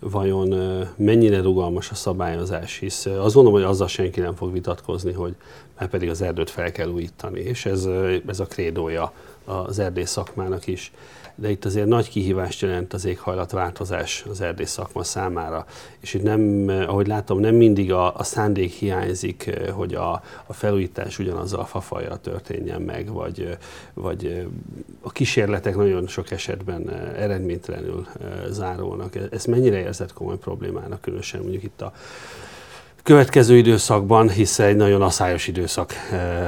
vajon 0.00 0.54
mennyire 0.96 1.40
rugalmas 1.40 1.90
a 1.90 1.94
szabályozás, 1.94 2.78
hisz 2.78 3.06
azt 3.06 3.34
gondolom, 3.34 3.52
hogy 3.52 3.70
azzal 3.70 3.88
senki 3.88 4.20
nem 4.20 4.34
fog 4.34 4.52
vitatkozni, 4.52 5.12
hogy 5.12 5.34
már 5.78 5.88
pedig 5.88 6.08
az 6.08 6.22
erdőt 6.22 6.50
fel 6.50 6.72
kell 6.72 6.88
újítani, 6.88 7.40
és 7.40 7.66
ez, 7.66 7.88
ez 8.26 8.40
a 8.40 8.46
krédója 8.46 9.12
az 9.44 9.78
erdész 9.78 10.10
szakmának 10.10 10.66
is 10.66 10.92
de 11.34 11.50
itt 11.50 11.64
azért 11.64 11.86
nagy 11.86 12.08
kihívást 12.08 12.60
jelent 12.60 12.92
az 12.92 13.04
éghajlatváltozás 13.04 14.24
az 14.30 14.40
erdész 14.40 14.70
szakma 14.70 15.02
számára. 15.02 15.66
És 16.00 16.14
itt 16.14 16.22
nem, 16.22 16.64
ahogy 16.68 17.06
látom, 17.06 17.40
nem 17.40 17.54
mindig 17.54 17.92
a, 17.92 18.14
a 18.16 18.22
szándék 18.22 18.72
hiányzik, 18.72 19.50
hogy 19.72 19.94
a, 19.94 20.22
a 20.46 20.52
felújítás 20.52 21.18
ugyanazzal 21.18 21.60
a 21.60 21.64
fafajjal 21.64 22.20
történjen 22.20 22.82
meg, 22.82 23.12
vagy, 23.12 23.56
vagy 23.94 24.46
a 25.00 25.10
kísérletek 25.12 25.76
nagyon 25.76 26.06
sok 26.06 26.30
esetben 26.30 26.90
eredménytelenül 27.16 28.06
zárulnak. 28.50 29.14
Ezt 29.30 29.46
mennyire 29.46 29.78
érzett 29.78 30.12
komoly 30.12 30.38
problémának, 30.38 31.00
különösen 31.00 31.40
mondjuk 31.40 31.62
itt 31.62 31.80
a 31.80 31.92
következő 33.02 33.56
időszakban, 33.56 34.30
hisz 34.30 34.58
egy 34.58 34.76
nagyon 34.76 35.02
aszályos 35.02 35.46
időszak 35.46 35.92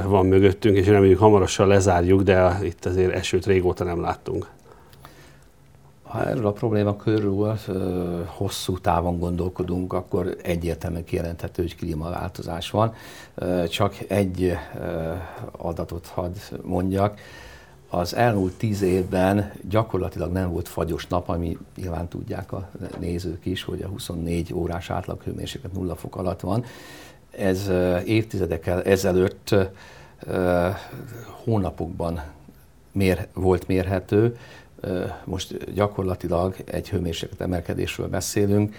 van 0.04 0.26
mögöttünk, 0.26 0.76
és 0.76 0.86
reméljük 0.86 1.18
hamarosan 1.18 1.66
lezárjuk, 1.66 2.22
de 2.22 2.58
itt 2.62 2.84
azért 2.84 3.12
esőt 3.12 3.46
régóta 3.46 3.84
nem 3.84 4.00
láttunk. 4.00 4.46
Ha 6.06 6.24
erről 6.26 6.46
a 6.46 6.52
probléma 6.52 6.96
körül 6.96 7.56
hosszú 8.26 8.78
távon 8.78 9.18
gondolkodunk, 9.18 9.92
akkor 9.92 10.36
egyértelműen 10.42 11.04
kijelenthető, 11.04 11.62
hogy 11.62 11.76
klímaváltozás 11.76 12.70
van. 12.70 12.94
Csak 13.68 13.94
egy 14.08 14.56
adatot 15.50 16.06
hadd 16.06 16.34
mondjak. 16.62 17.20
Az 17.88 18.14
elmúlt 18.14 18.52
tíz 18.52 18.82
évben 18.82 19.52
gyakorlatilag 19.68 20.32
nem 20.32 20.50
volt 20.50 20.68
fagyos 20.68 21.06
nap, 21.06 21.28
ami 21.28 21.58
nyilván 21.76 22.08
tudják 22.08 22.52
a 22.52 22.70
nézők 22.98 23.46
is, 23.46 23.62
hogy 23.62 23.82
a 23.82 23.88
24 23.88 24.54
órás 24.54 24.90
átlaghőmérséklet 24.90 25.72
nulla 25.72 25.96
fok 25.96 26.16
alatt 26.16 26.40
van. 26.40 26.64
Ez 27.30 27.70
évtizedekkel 28.04 28.82
ezelőtt 28.82 29.54
hónapokban 31.44 32.22
mér, 32.92 33.26
volt 33.32 33.66
mérhető, 33.66 34.36
most 35.24 35.72
gyakorlatilag 35.74 36.56
egy 36.64 36.88
hőmérséklet 36.88 37.40
emelkedésről 37.40 38.08
beszélünk, 38.08 38.76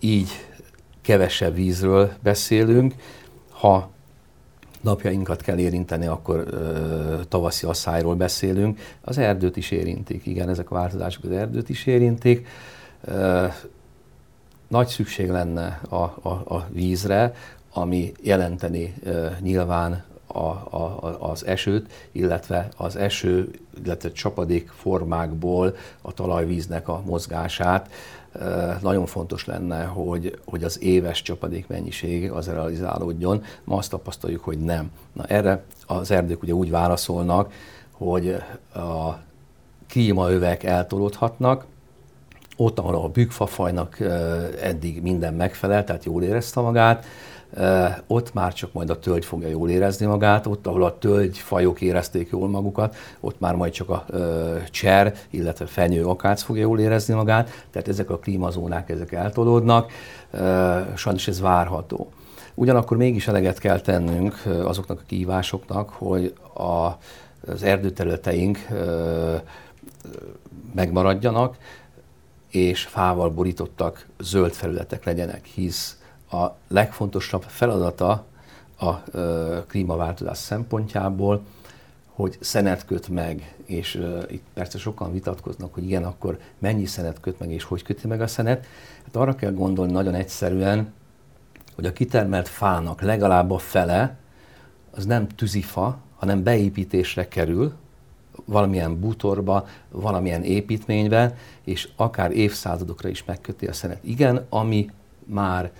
így 0.00 0.28
kevesebb 1.02 1.54
vízről 1.54 2.12
beszélünk. 2.22 2.94
Ha 3.50 3.90
napjainkat 4.80 5.42
kell 5.42 5.58
érinteni, 5.58 6.06
akkor 6.06 6.44
tavaszi 7.28 7.66
asszályról 7.66 8.14
beszélünk. 8.14 8.78
Az 9.00 9.18
erdőt 9.18 9.56
is 9.56 9.70
érintik, 9.70 10.26
igen, 10.26 10.48
ezek 10.48 10.70
a 10.70 10.74
változások 10.74 11.24
az 11.24 11.30
erdőt 11.30 11.68
is 11.68 11.86
érintik. 11.86 12.46
Nagy 14.68 14.86
szükség 14.86 15.30
lenne 15.30 15.80
a, 15.88 15.96
a, 15.96 16.28
a 16.28 16.66
vízre, 16.68 17.34
ami 17.72 18.12
jelenteni 18.22 18.94
nyilván 19.40 20.04
a, 20.32 20.48
a, 20.70 21.16
az 21.30 21.46
esőt, 21.46 21.92
illetve 22.12 22.68
az 22.76 22.96
eső, 22.96 23.50
illetve 23.84 24.12
csapadék 24.12 24.68
formákból 24.68 25.76
a 26.02 26.12
talajvíznek 26.12 26.88
a 26.88 27.02
mozgását. 27.04 27.90
Nagyon 28.82 29.06
fontos 29.06 29.44
lenne, 29.44 29.84
hogy, 29.84 30.38
hogy 30.44 30.64
az 30.64 30.82
éves 30.82 31.22
csapadék 31.22 31.66
mennyiség 31.66 32.30
az 32.30 32.46
realizálódjon. 32.46 33.42
Ma 33.64 33.76
azt 33.76 33.90
tapasztaljuk, 33.90 34.44
hogy 34.44 34.58
nem. 34.58 34.90
Na 35.12 35.24
erre 35.24 35.62
az 35.86 36.10
erdők 36.10 36.42
ugye 36.42 36.52
úgy 36.52 36.70
válaszolnak, 36.70 37.52
hogy 37.90 38.36
a 38.74 39.18
klímaövek 39.88 40.62
eltolódhatnak, 40.62 41.64
ott, 42.56 42.78
ahol 42.78 42.94
a 42.94 43.08
bükkfafajnak 43.08 44.00
eddig 44.62 45.02
minden 45.02 45.34
megfelelt, 45.34 45.86
tehát 45.86 46.04
jól 46.04 46.22
érezte 46.22 46.60
magát, 46.60 47.06
ott 48.06 48.32
már 48.34 48.52
csak 48.52 48.72
majd 48.72 48.90
a 48.90 48.98
tölgy 48.98 49.24
fogja 49.24 49.48
jól 49.48 49.70
érezni 49.70 50.06
magát, 50.06 50.46
ott, 50.46 50.66
ahol 50.66 50.84
a 50.84 50.98
tölgyfajok 50.98 51.80
érezték 51.80 52.28
jól 52.30 52.48
magukat, 52.48 52.96
ott 53.20 53.40
már 53.40 53.54
majd 53.54 53.72
csak 53.72 53.88
a 53.88 54.04
cser, 54.70 55.14
illetve 55.30 55.66
fenyő, 55.66 56.04
akác 56.04 56.42
fogja 56.42 56.62
jól 56.62 56.80
érezni 56.80 57.14
magát, 57.14 57.66
tehát 57.70 57.88
ezek 57.88 58.10
a 58.10 58.18
klímazónák, 58.18 58.90
ezek 58.90 59.12
eltolódnak, 59.12 59.92
sajnos 60.94 61.28
ez 61.28 61.40
várható. 61.40 62.12
Ugyanakkor 62.54 62.96
mégis 62.96 63.28
eleget 63.28 63.58
kell 63.58 63.80
tennünk 63.80 64.42
azoknak 64.64 65.00
a 65.00 65.04
kívásoknak, 65.06 65.90
hogy 65.90 66.34
a, 66.54 66.88
az 67.50 67.62
erdőterületeink 67.62 68.58
megmaradjanak, 70.74 71.56
és 72.50 72.84
fával 72.84 73.30
borítottak 73.30 74.06
zöld 74.18 74.52
felületek 74.52 75.04
legyenek, 75.04 75.44
hisz 75.44 75.99
a 76.30 76.56
legfontosabb 76.68 77.42
feladata 77.42 78.24
a 78.78 78.94
klímaváltozás 79.66 80.38
szempontjából, 80.38 81.42
hogy 82.06 82.38
szenet 82.40 82.84
köt 82.84 83.08
meg, 83.08 83.54
és 83.64 83.94
uh, 83.94 84.22
itt 84.28 84.42
persze 84.54 84.78
sokan 84.78 85.12
vitatkoznak, 85.12 85.74
hogy 85.74 85.84
igen, 85.84 86.04
akkor 86.04 86.38
mennyi 86.58 86.86
szenet 86.86 87.20
köt 87.20 87.38
meg, 87.38 87.50
és 87.50 87.62
hogy 87.62 87.82
köti 87.82 88.06
meg 88.06 88.20
a 88.20 88.26
szenet. 88.26 88.66
Hát 89.04 89.16
arra 89.16 89.34
kell 89.34 89.52
gondolni 89.52 89.92
nagyon 89.92 90.14
egyszerűen, 90.14 90.92
hogy 91.74 91.86
a 91.86 91.92
kitermelt 91.92 92.48
fának 92.48 93.00
legalább 93.00 93.50
a 93.50 93.58
fele 93.58 94.16
az 94.90 95.06
nem 95.06 95.28
tűzifa, 95.28 95.98
hanem 96.16 96.42
beépítésre 96.42 97.28
kerül, 97.28 97.72
valamilyen 98.44 99.00
bútorba, 99.00 99.66
valamilyen 99.90 100.42
építménybe, 100.42 101.36
és 101.64 101.88
akár 101.96 102.32
évszázadokra 102.32 103.08
is 103.08 103.24
megköti 103.24 103.66
a 103.66 103.72
szenet. 103.72 104.04
Igen, 104.04 104.46
ami 104.48 104.90
már 105.24 105.72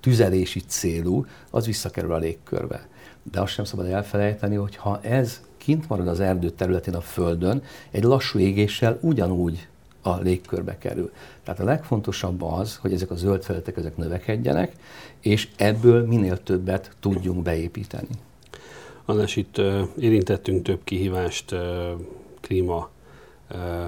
tüzelési 0.00 0.60
célú, 0.60 1.26
az 1.50 1.66
visszakerül 1.66 2.12
a 2.12 2.18
légkörbe. 2.18 2.88
De 3.30 3.40
azt 3.40 3.52
sem 3.52 3.64
szabad 3.64 3.86
elfelejteni, 3.86 4.54
hogy 4.54 4.76
ha 4.76 5.00
ez 5.02 5.40
kint 5.56 5.88
marad 5.88 6.08
az 6.08 6.20
erdő 6.20 6.50
területén 6.50 6.94
a 6.94 7.00
Földön, 7.00 7.62
egy 7.90 8.02
lassú 8.02 8.38
égéssel 8.38 8.98
ugyanúgy 9.00 9.68
a 10.02 10.16
légkörbe 10.20 10.78
kerül. 10.78 11.12
Tehát 11.42 11.60
a 11.60 11.64
legfontosabb 11.64 12.42
az, 12.42 12.76
hogy 12.76 12.92
ezek 12.92 13.10
a 13.10 13.14
zöld 13.14 13.42
felületek 13.42 13.76
ezek 13.76 13.96
növekedjenek, 13.96 14.72
és 15.20 15.48
ebből 15.56 16.06
minél 16.06 16.42
többet 16.42 16.90
tudjunk 17.00 17.42
beépíteni. 17.42 18.08
Annás 19.04 19.36
itt 19.36 19.60
érintettünk 19.98 20.62
több 20.62 20.80
kihívást, 20.84 21.54
klíma 22.40 22.90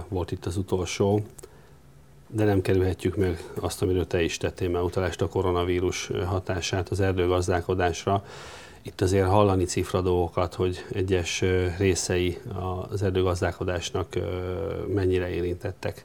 volt 0.09 0.31
itt 0.33 0.47
az 0.47 0.57
utolsó, 0.57 1.23
de 2.28 2.45
nem 2.45 2.61
kerülhetjük 2.61 3.16
meg 3.16 3.42
azt, 3.61 3.83
amiről 3.83 4.06
te 4.06 4.23
is 4.23 4.37
tettél 4.37 4.68
már 4.68 4.83
utalást, 4.83 5.23
a 5.23 5.28
koronavírus 5.28 6.11
hatását 6.26 6.88
az 6.88 7.00
erdőgazdálkodásra. 7.00 8.25
Itt 8.83 9.00
azért 9.00 9.26
hallani 9.26 9.64
cifra 9.64 10.00
dolgokat, 10.00 10.54
hogy 10.54 10.85
egyes 10.92 11.45
részei 11.78 12.38
az 12.90 13.02
erdőgazdálkodásnak 13.02 14.18
mennyire 14.95 15.28
érintettek 15.28 16.04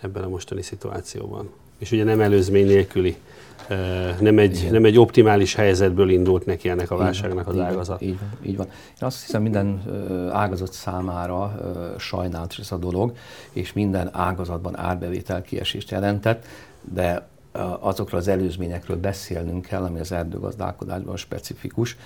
ebben 0.00 0.22
a 0.22 0.28
mostani 0.28 0.62
szituációban. 0.62 1.50
És 1.78 1.90
ugye 1.90 2.04
nem 2.04 2.20
előzmény 2.20 2.66
nélküli 2.66 3.16
nem 4.20 4.38
egy, 4.38 4.68
nem 4.70 4.84
egy 4.84 4.98
optimális 4.98 5.54
helyzetből 5.54 6.10
indult 6.10 6.46
neki 6.46 6.68
ennek 6.68 6.90
a 6.90 6.96
válságnak 6.96 7.48
az 7.48 7.58
ágazat. 7.58 8.02
Így 8.02 8.18
van, 8.18 8.28
így 8.42 8.56
van. 8.56 8.66
Én 8.66 9.06
azt 9.06 9.20
hiszem 9.24 9.42
minden 9.42 9.82
ágazat 10.32 10.72
számára 10.72 11.56
sajnálatos 11.98 12.58
ez 12.58 12.72
a 12.72 12.76
dolog, 12.76 13.16
és 13.52 13.72
minden 13.72 14.08
ágazatban 14.12 14.78
árbevétel 14.78 15.42
kiesést 15.42 15.90
jelentett, 15.90 16.46
de 16.92 17.28
azokról 17.80 18.20
az 18.20 18.28
előzményekről 18.28 18.96
beszélnünk 18.96 19.66
kell, 19.66 19.82
ami 19.82 20.00
az 20.00 20.12
erdőgazdálkodásban 20.12 21.16
specifikus. 21.16 21.96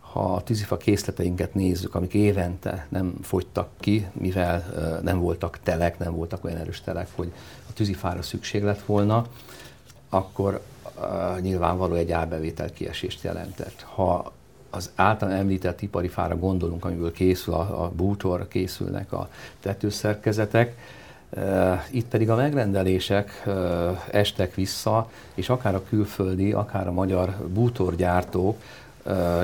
Ha 0.00 0.34
a 0.34 0.42
tűzifa 0.42 0.76
készleteinket 0.76 1.54
nézzük, 1.54 1.94
amik 1.94 2.14
évente 2.14 2.86
nem 2.88 3.14
fogytak 3.22 3.68
ki, 3.80 4.06
mivel 4.12 4.64
nem 5.02 5.20
voltak 5.20 5.58
telek, 5.62 5.98
nem 5.98 6.14
voltak 6.14 6.44
olyan 6.44 6.56
erős 6.56 6.80
telek, 6.80 7.08
hogy 7.14 7.32
a 7.68 7.72
tűzifára 7.72 8.22
szükség 8.22 8.62
lett 8.62 8.82
volna, 8.82 9.26
akkor 10.08 10.60
uh, 10.96 11.40
nyilvánvaló 11.40 11.94
egy 11.94 12.12
árbevétel 12.12 12.72
kiesést 12.72 13.22
jelentett. 13.22 13.86
Ha 13.94 14.32
az 14.70 14.90
által 14.94 15.32
említett 15.32 15.82
ipari 15.82 16.08
fára 16.08 16.36
gondolunk, 16.36 16.84
amiből 16.84 17.12
készül 17.12 17.54
a, 17.54 17.84
a 17.84 17.90
bútor, 17.90 18.48
készülnek 18.48 19.12
a 19.12 19.28
tetőszerkezetek, 19.60 20.76
uh, 21.30 21.74
itt 21.90 22.06
pedig 22.06 22.30
a 22.30 22.36
megrendelések 22.36 23.42
uh, 23.46 23.54
estek 24.10 24.54
vissza, 24.54 25.10
és 25.34 25.48
akár 25.48 25.74
a 25.74 25.84
külföldi, 25.88 26.52
akár 26.52 26.86
a 26.86 26.92
magyar 26.92 27.36
bútorgyártók 27.52 28.56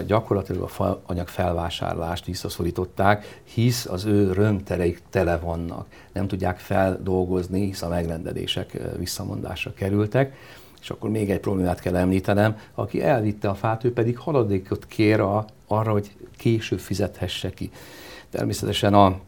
gyakorlatilag 0.06 0.62
a 0.62 0.68
faanyag 0.68 1.28
felvásárlást 1.28 2.24
visszaszorították, 2.24 3.40
hisz 3.44 3.86
az 3.86 4.04
ő 4.04 4.32
rönttereik 4.32 5.02
tele 5.10 5.38
vannak. 5.38 5.86
Nem 6.12 6.26
tudják 6.26 6.58
feldolgozni, 6.58 7.64
hisz 7.64 7.82
a 7.82 7.88
megrendelések 7.88 8.78
visszamondásra 8.98 9.74
kerültek. 9.74 10.36
És 10.84 10.90
akkor 10.90 11.10
még 11.10 11.30
egy 11.30 11.40
problémát 11.40 11.80
kell 11.80 11.96
említenem, 11.96 12.56
aki 12.74 13.02
elvitte 13.02 13.48
a 13.48 13.54
fát, 13.54 13.84
ő 13.84 13.92
pedig 13.92 14.18
haladékot 14.18 14.86
kér 14.86 15.20
a, 15.20 15.44
arra, 15.66 15.92
hogy 15.92 16.10
később 16.36 16.78
fizethesse 16.78 17.50
ki. 17.50 17.70
Természetesen 18.30 18.94
a 18.94 19.20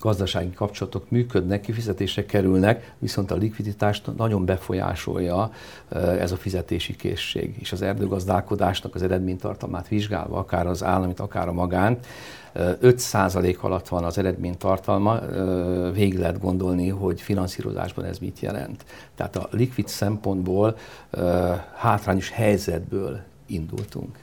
gazdasági 0.00 0.50
kapcsolatok 0.50 1.10
működnek, 1.10 1.60
kifizetésre 1.60 2.26
kerülnek, 2.26 2.94
viszont 2.98 3.30
a 3.30 3.36
likviditást 3.36 4.16
nagyon 4.16 4.44
befolyásolja 4.44 5.50
ez 6.18 6.32
a 6.32 6.36
fizetési 6.36 6.96
készség. 6.96 7.56
És 7.58 7.72
az 7.72 7.82
erdőgazdálkodásnak 7.82 8.94
az 8.94 9.02
eredménytartalmát 9.02 9.88
vizsgálva, 9.88 10.38
akár 10.38 10.66
az 10.66 10.84
államit, 10.84 11.20
akár 11.20 11.48
a 11.48 11.52
magánt, 11.52 12.06
5% 12.54 13.60
alatt 13.60 13.88
van 13.88 14.04
az 14.04 14.18
eredménytartalma, 14.18 15.20
végig 15.92 16.18
lehet 16.18 16.40
gondolni, 16.40 16.88
hogy 16.88 17.20
finanszírozásban 17.20 18.04
ez 18.04 18.18
mit 18.18 18.40
jelent. 18.40 18.84
Tehát 19.14 19.36
a 19.36 19.48
likvid 19.50 19.88
szempontból 19.88 20.76
hátrányos 21.74 22.30
helyzetből 22.30 23.20
indultunk 23.46 24.18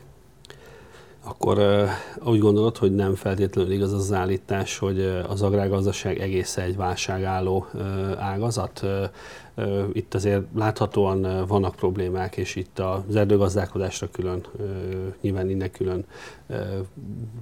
akkor 1.24 1.58
uh, 1.58 1.90
úgy 2.28 2.40
gondolod, 2.40 2.78
hogy 2.78 2.96
nem 2.96 3.16
feltétlenül 3.16 3.72
igaz 3.72 3.94
az 3.94 4.14
állítás, 4.14 4.78
hogy 4.78 5.00
uh, 5.00 5.24
az 5.30 5.42
agrárgazdaság 5.42 6.20
egész 6.20 6.58
egy 6.58 6.76
válságálló 6.76 7.68
uh, 7.74 7.82
ágazat. 8.18 8.86
Itt 9.92 10.14
azért 10.14 10.42
láthatóan 10.56 11.46
vannak 11.48 11.76
problémák, 11.76 12.38
és 12.38 12.56
itt 12.56 12.80
az 12.80 13.16
erdőgazdálkodásra 13.16 14.10
külön, 14.12 14.46
nyilván 15.22 15.50
innen 15.50 15.72
külön 15.72 16.06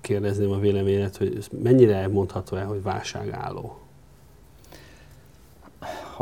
kérdezném 0.01 0.51
a 0.51 0.59
véleményet, 0.59 1.17
hogy 1.17 1.37
mennyire 1.63 2.07
mondható 2.07 2.57
el, 2.57 2.65
hogy 2.65 2.83
válságálló? 2.83 3.77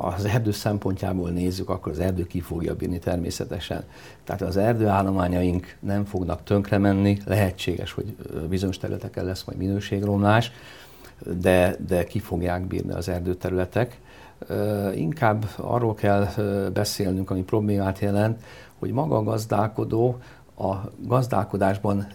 Ha 0.01 0.07
az 0.07 0.25
erdő 0.25 0.51
szempontjából 0.51 1.29
nézzük, 1.29 1.69
akkor 1.69 1.91
az 1.91 1.99
erdő 1.99 2.27
ki 2.27 2.39
fogja 2.39 2.75
bírni 2.75 2.99
természetesen. 2.99 3.83
Tehát 4.23 4.41
az 4.41 4.57
erdőállományaink 4.57 5.75
nem 5.79 6.05
fognak 6.05 6.43
tönkre 6.43 6.77
menni, 6.77 7.17
lehetséges, 7.25 7.91
hogy 7.91 8.15
bizonyos 8.49 8.77
területeken 8.77 9.25
lesz 9.25 9.43
majd 9.43 9.57
minőségromlás, 9.57 10.51
de, 11.41 11.75
de 11.87 12.03
ki 12.03 12.19
fogják 12.19 12.67
bírni 12.67 12.93
az 12.93 13.09
erdőterületek. 13.09 13.99
Inkább 14.95 15.45
arról 15.55 15.93
kell 15.93 16.27
beszélnünk, 16.73 17.29
ami 17.29 17.43
problémát 17.43 17.99
jelent, 17.99 18.43
hogy 18.79 18.91
maga 18.91 19.17
a 19.17 19.23
gazdálkodó 19.23 20.17
a 20.57 20.75
gazdálkodásban 21.05 22.07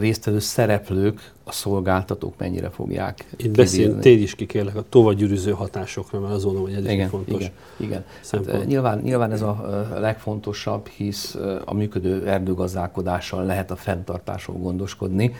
résztvevő 0.00 0.38
szereplők, 0.38 1.32
a 1.44 1.52
szolgáltatók 1.52 2.34
mennyire 2.38 2.70
fogják 2.70 3.24
Itt 3.36 3.56
beszél, 3.56 3.98
tégy 3.98 4.20
is 4.20 4.34
ki 4.34 4.46
kérlek 4.46 4.76
a 4.76 4.84
tovagyűrűző 4.88 5.50
hatásokra, 5.50 6.20
mert 6.20 6.34
azon, 6.34 6.56
hogy 6.56 6.72
ez 6.72 6.84
igen, 6.84 7.08
fontos 7.08 7.40
Igen, 7.40 7.52
igen. 7.76 8.04
Hát, 8.30 8.66
nyilván, 8.66 8.98
nyilván 8.98 9.32
ez 9.32 9.42
a 9.42 9.84
legfontosabb, 9.94 10.86
hisz 10.86 11.36
a 11.64 11.74
működő 11.74 12.26
erdőgazdálkodással 12.26 13.44
lehet 13.44 13.70
a 13.70 13.76
fenntartásról 13.76 14.56
gondoskodni. 14.56 15.34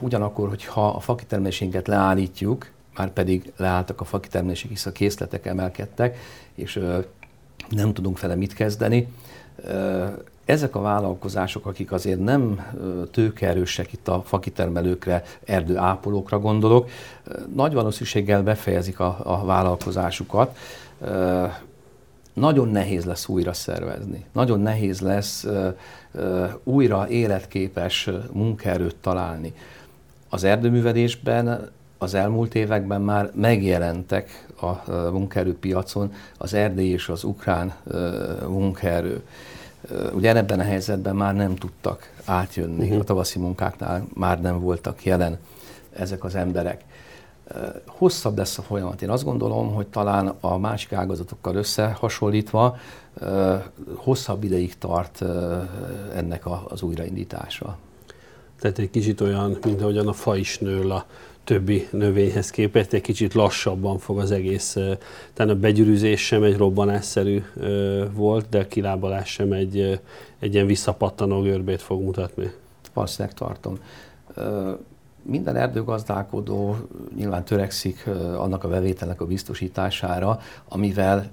Ugyanakkor, 0.00 0.48
hogyha 0.48 0.88
a 0.88 1.00
fakitermelésénket 1.00 1.88
leállítjuk, 1.88 2.70
már 2.96 3.12
pedig 3.12 3.52
leálltak 3.56 4.00
a 4.00 4.04
fakitermelések, 4.04 4.70
hisz 4.70 4.86
a 4.86 4.92
készletek 4.92 5.46
emelkedtek, 5.46 6.18
és 6.54 6.80
nem 7.68 7.92
tudunk 7.92 8.20
vele 8.20 8.34
mit 8.34 8.54
kezdeni, 8.54 9.08
ezek 10.50 10.76
a 10.76 10.80
vállalkozások, 10.80 11.66
akik 11.66 11.92
azért 11.92 12.20
nem 12.20 12.66
tőkeerősek 13.10 13.92
itt 13.92 14.08
a 14.08 14.22
fakitermelőkre, 14.24 15.22
erdőápolókra 15.44 16.38
gondolok, 16.38 16.88
nagy 17.54 17.72
valószínűséggel 17.72 18.42
befejezik 18.42 19.00
a, 19.00 19.18
a 19.22 19.44
vállalkozásukat. 19.44 20.56
Nagyon 22.32 22.68
nehéz 22.68 23.04
lesz 23.04 23.28
újra 23.28 23.52
szervezni. 23.52 24.24
Nagyon 24.32 24.60
nehéz 24.60 25.00
lesz 25.00 25.46
újra 26.64 27.08
életképes 27.08 28.10
munkaerőt 28.32 28.96
találni. 28.96 29.54
Az 30.28 30.44
erdőművelésben 30.44 31.70
az 31.98 32.14
elmúlt 32.14 32.54
években 32.54 33.00
már 33.00 33.30
megjelentek 33.34 34.46
a 34.60 34.92
munkaerőpiacon 35.10 36.12
az 36.38 36.54
erdély 36.54 36.90
és 36.90 37.08
az 37.08 37.24
ukrán 37.24 37.74
munkaerő. 38.46 39.22
Ugye 40.12 40.36
ebben 40.36 40.58
a 40.60 40.62
helyzetben 40.62 41.16
már 41.16 41.34
nem 41.34 41.54
tudtak 41.54 42.12
átjönni, 42.24 42.84
uh-huh. 42.84 43.00
a 43.00 43.04
tavaszi 43.04 43.38
munkáknál 43.38 44.06
már 44.14 44.40
nem 44.40 44.60
voltak 44.60 45.04
jelen 45.04 45.38
ezek 45.92 46.24
az 46.24 46.34
emberek. 46.34 46.84
Hosszabb 47.86 48.38
lesz 48.38 48.58
a 48.58 48.62
folyamat. 48.62 49.02
Én 49.02 49.10
azt 49.10 49.24
gondolom, 49.24 49.74
hogy 49.74 49.86
talán 49.86 50.34
a 50.40 50.58
másik 50.58 50.92
ágazatokkal 50.92 51.54
összehasonlítva 51.54 52.76
hosszabb 53.94 54.44
ideig 54.44 54.78
tart 54.78 55.24
ennek 56.14 56.42
az 56.68 56.82
újraindítása. 56.82 57.76
Tehát 58.60 58.78
egy 58.78 58.90
kicsit 58.90 59.20
olyan, 59.20 59.58
mint 59.64 59.80
ahogyan 59.80 60.08
a 60.08 60.12
fa 60.12 60.36
is 60.36 60.58
nő 60.58 60.90
a 60.90 61.04
többi 61.44 61.88
növényhez 61.90 62.50
képest, 62.50 62.92
egy 62.92 63.00
kicsit 63.00 63.34
lassabban 63.34 63.98
fog 63.98 64.18
az 64.18 64.30
egész, 64.30 64.72
tehát 65.32 65.52
a 65.52 65.56
begyűrűzés 65.56 66.26
sem 66.26 66.42
egy 66.42 66.56
robbanásszerű 66.56 67.42
volt, 68.12 68.48
de 68.48 68.58
a 68.58 68.66
kilábalás 68.66 69.28
sem 69.28 69.52
egy, 69.52 70.00
egy 70.38 70.54
ilyen 70.54 70.66
visszapattanó 70.66 71.40
görbét 71.40 71.82
fog 71.82 72.02
mutatni. 72.02 72.52
Valószínűleg 72.94 73.36
tartom. 73.36 73.78
Minden 75.22 75.56
erdőgazdálkodó 75.56 76.76
nyilván 77.16 77.44
törekszik 77.44 78.06
annak 78.36 78.64
a 78.64 78.68
bevételnek 78.68 79.20
a 79.20 79.26
biztosítására, 79.26 80.40
amivel 80.68 81.30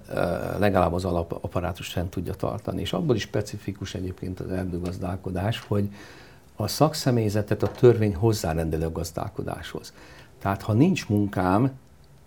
legalább 0.59 0.93
az 0.93 1.05
alapaparátus 1.05 1.87
fent 1.87 2.09
tudja 2.09 2.33
tartani. 2.33 2.81
És 2.81 2.93
abból 2.93 3.15
is 3.15 3.21
specifikus 3.21 3.93
egyébként 3.93 4.39
az 4.39 4.49
erdőgazdálkodás, 4.49 5.63
hogy 5.67 5.89
a 6.59 6.67
szakszemélyzetet 6.67 7.63
a 7.63 7.71
törvény 7.71 8.15
hozzárendelő 8.15 8.85
a 8.85 8.91
gazdálkodáshoz. 8.91 9.93
Tehát 10.41 10.61
ha 10.61 10.73
nincs 10.73 11.07
munkám, 11.07 11.71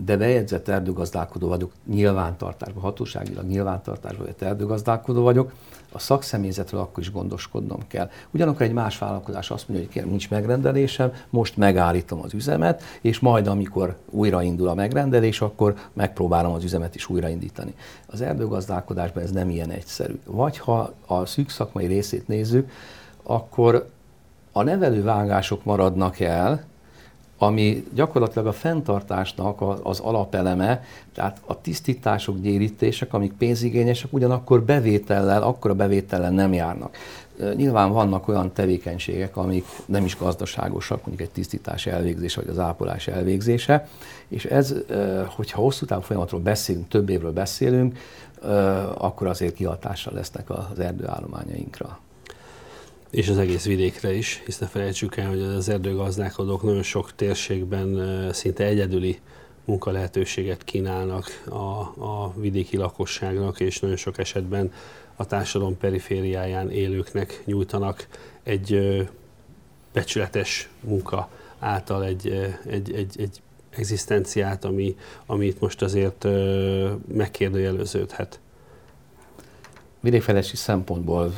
de 0.04 0.16
bejegyzett 0.16 0.68
erdőgazdálkodó 0.68 1.48
vagyok, 1.48 1.72
nyilvántartásban, 1.86 2.82
hatóságilag 2.82 3.46
nyilvántartásban 3.46 4.26
vagy 4.26 4.48
erdőgazdálkodó 4.48 5.22
vagyok, 5.22 5.52
a 5.92 5.98
szakszemélyzetről 5.98 6.80
akkor 6.80 7.02
is 7.02 7.12
gondoskodnom 7.12 7.80
kell. 7.86 8.10
Ugyanakkor 8.30 8.62
egy 8.62 8.72
más 8.72 8.98
vállalkozás 8.98 9.50
azt 9.50 9.68
mondja, 9.68 9.86
hogy 9.86 9.94
kérem, 9.94 10.08
nincs 10.08 10.30
megrendelésem, 10.30 11.12
most 11.30 11.56
megállítom 11.56 12.20
az 12.22 12.34
üzemet, 12.34 12.82
és 13.00 13.18
majd 13.18 13.46
amikor 13.46 13.96
újraindul 14.10 14.68
a 14.68 14.74
megrendelés, 14.74 15.40
akkor 15.40 15.74
megpróbálom 15.92 16.52
az 16.52 16.64
üzemet 16.64 16.94
is 16.94 17.08
újraindítani. 17.08 17.74
Az 18.06 18.20
erdőgazdálkodásban 18.20 19.22
ez 19.22 19.30
nem 19.30 19.50
ilyen 19.50 19.70
egyszerű. 19.70 20.18
Vagy 20.24 20.58
ha 20.58 20.92
a 21.06 21.26
szűk 21.26 21.50
szakmai 21.50 21.86
részét 21.86 22.28
nézzük, 22.28 22.70
akkor 23.22 23.88
a 24.52 24.62
nevelővágások 24.62 25.64
maradnak 25.64 26.20
el, 26.20 26.68
ami 27.42 27.86
gyakorlatilag 27.94 28.46
a 28.46 28.52
fenntartásnak 28.52 29.62
az 29.82 30.00
alapeleme, 30.00 30.82
tehát 31.14 31.40
a 31.46 31.60
tisztítások, 31.60 32.40
gyérítések, 32.40 33.14
amik 33.14 33.32
pénzigényesek, 33.32 34.12
ugyanakkor 34.12 34.62
bevétellel, 34.62 35.42
a 35.42 35.74
bevétellel 35.74 36.30
nem 36.30 36.52
járnak. 36.52 36.96
Nyilván 37.54 37.92
vannak 37.92 38.28
olyan 38.28 38.52
tevékenységek, 38.52 39.36
amik 39.36 39.64
nem 39.86 40.04
is 40.04 40.16
gazdaságosak, 40.18 41.06
mondjuk 41.06 41.28
egy 41.28 41.34
tisztítás 41.34 41.86
elvégzése, 41.86 42.40
vagy 42.40 42.50
az 42.50 42.58
ápolás 42.58 43.06
elvégzése, 43.08 43.88
és 44.28 44.44
ez, 44.44 44.74
hogyha 45.26 45.60
hosszú 45.60 45.86
távú 45.86 46.02
folyamatról 46.02 46.40
beszélünk, 46.40 46.88
több 46.88 47.08
évről 47.08 47.32
beszélünk, 47.32 47.98
akkor 48.94 49.26
azért 49.26 49.54
kihatással 49.54 50.12
lesznek 50.14 50.50
az 50.50 50.78
erdőállományainkra 50.78 51.98
és 53.10 53.28
az 53.28 53.38
egész 53.38 53.64
vidékre 53.64 54.12
is, 54.12 54.42
hisz 54.44 54.58
ne 54.58 54.66
felejtsük 54.66 55.16
el, 55.16 55.28
hogy 55.28 55.40
az 55.40 55.68
erdőgazdálkodók 55.68 56.62
nagyon 56.62 56.82
sok 56.82 57.14
térségben 57.14 57.98
szinte 58.32 58.64
egyedüli 58.64 59.20
munkalehetőséget 59.64 60.64
kínálnak 60.64 61.42
a, 61.48 61.80
a 62.04 62.32
vidéki 62.36 62.76
lakosságnak, 62.76 63.60
és 63.60 63.80
nagyon 63.80 63.96
sok 63.96 64.18
esetben 64.18 64.72
a 65.16 65.26
társadalom 65.26 65.78
perifériáján 65.78 66.70
élőknek 66.70 67.42
nyújtanak 67.44 68.06
egy 68.42 68.98
becsületes 69.92 70.68
munka 70.80 71.28
által 71.58 72.04
egy, 72.04 72.50
egy, 72.66 72.92
egy, 72.92 73.20
egy 73.20 73.40
egzisztenciát, 73.70 74.64
ami, 74.64 74.96
ami 75.26 75.46
itt 75.46 75.60
most 75.60 75.82
azért 75.82 76.26
megkérdőjeleződhet 77.14 78.40
vidékfejlesztési 80.00 80.56
szempontból 80.56 81.34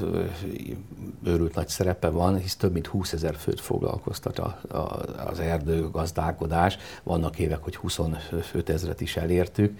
őrült 1.25 1.55
nagy 1.55 1.69
szerepe 1.69 2.09
van, 2.09 2.39
hisz 2.39 2.57
több 2.57 2.73
mint 2.73 2.87
20 2.87 3.13
ezer 3.13 3.35
főt 3.35 3.61
foglalkoztat 3.61 4.39
a, 4.39 4.61
a, 4.69 4.79
az 5.27 5.39
erdőgazdálkodás. 5.39 6.79
Vannak 7.03 7.39
évek, 7.39 7.63
hogy 7.63 7.77
25 7.77 8.69
ezeret 8.69 9.01
is 9.01 9.17
elértük. 9.17 9.79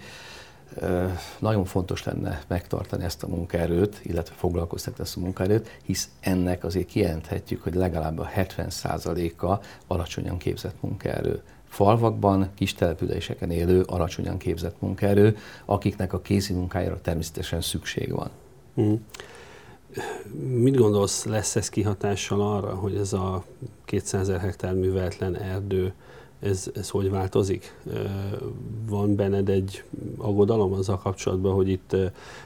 Nagyon 1.39 1.65
fontos 1.65 2.03
lenne 2.03 2.41
megtartani 2.47 3.03
ezt 3.03 3.23
a 3.23 3.27
munkaerőt, 3.27 3.99
illetve 4.03 4.35
foglalkoztatni 4.35 5.03
ezt 5.03 5.17
a 5.17 5.19
munkaerőt, 5.19 5.79
hisz 5.83 6.09
ennek 6.19 6.63
azért 6.63 6.87
kijelenthetjük, 6.87 7.63
hogy 7.63 7.75
legalább 7.75 8.19
a 8.19 8.29
70%-a 8.35 9.65
alacsonyan 9.87 10.37
képzett 10.37 10.75
munkaerő 10.81 11.41
falvakban, 11.67 12.49
kis 12.55 12.73
településeken 12.73 13.51
élő, 13.51 13.81
alacsonyan 13.81 14.37
képzett 14.37 14.81
munkaerő, 14.81 15.37
akiknek 15.65 16.13
a 16.13 16.21
kézi 16.21 16.53
munkájára 16.53 17.01
természetesen 17.01 17.61
szükség 17.61 18.11
van. 18.11 18.29
Mm. 18.81 18.93
Mit 20.61 20.75
gondolsz, 20.75 21.25
lesz 21.25 21.55
ez 21.55 21.69
kihatással 21.69 22.41
arra, 22.41 22.75
hogy 22.75 22.95
ez 22.95 23.13
a 23.13 23.43
200 23.85 24.27
hektár 24.27 24.73
műveltlen 24.73 25.35
erdő, 25.35 25.93
ez, 26.39 26.71
ez 26.75 26.89
hogy 26.89 27.09
változik? 27.09 27.75
Van 28.89 29.15
benned 29.15 29.49
egy 29.49 29.83
aggodalom 30.17 30.73
azzal 30.73 30.97
kapcsolatban, 30.97 31.53
hogy 31.53 31.69
itt 31.69 31.95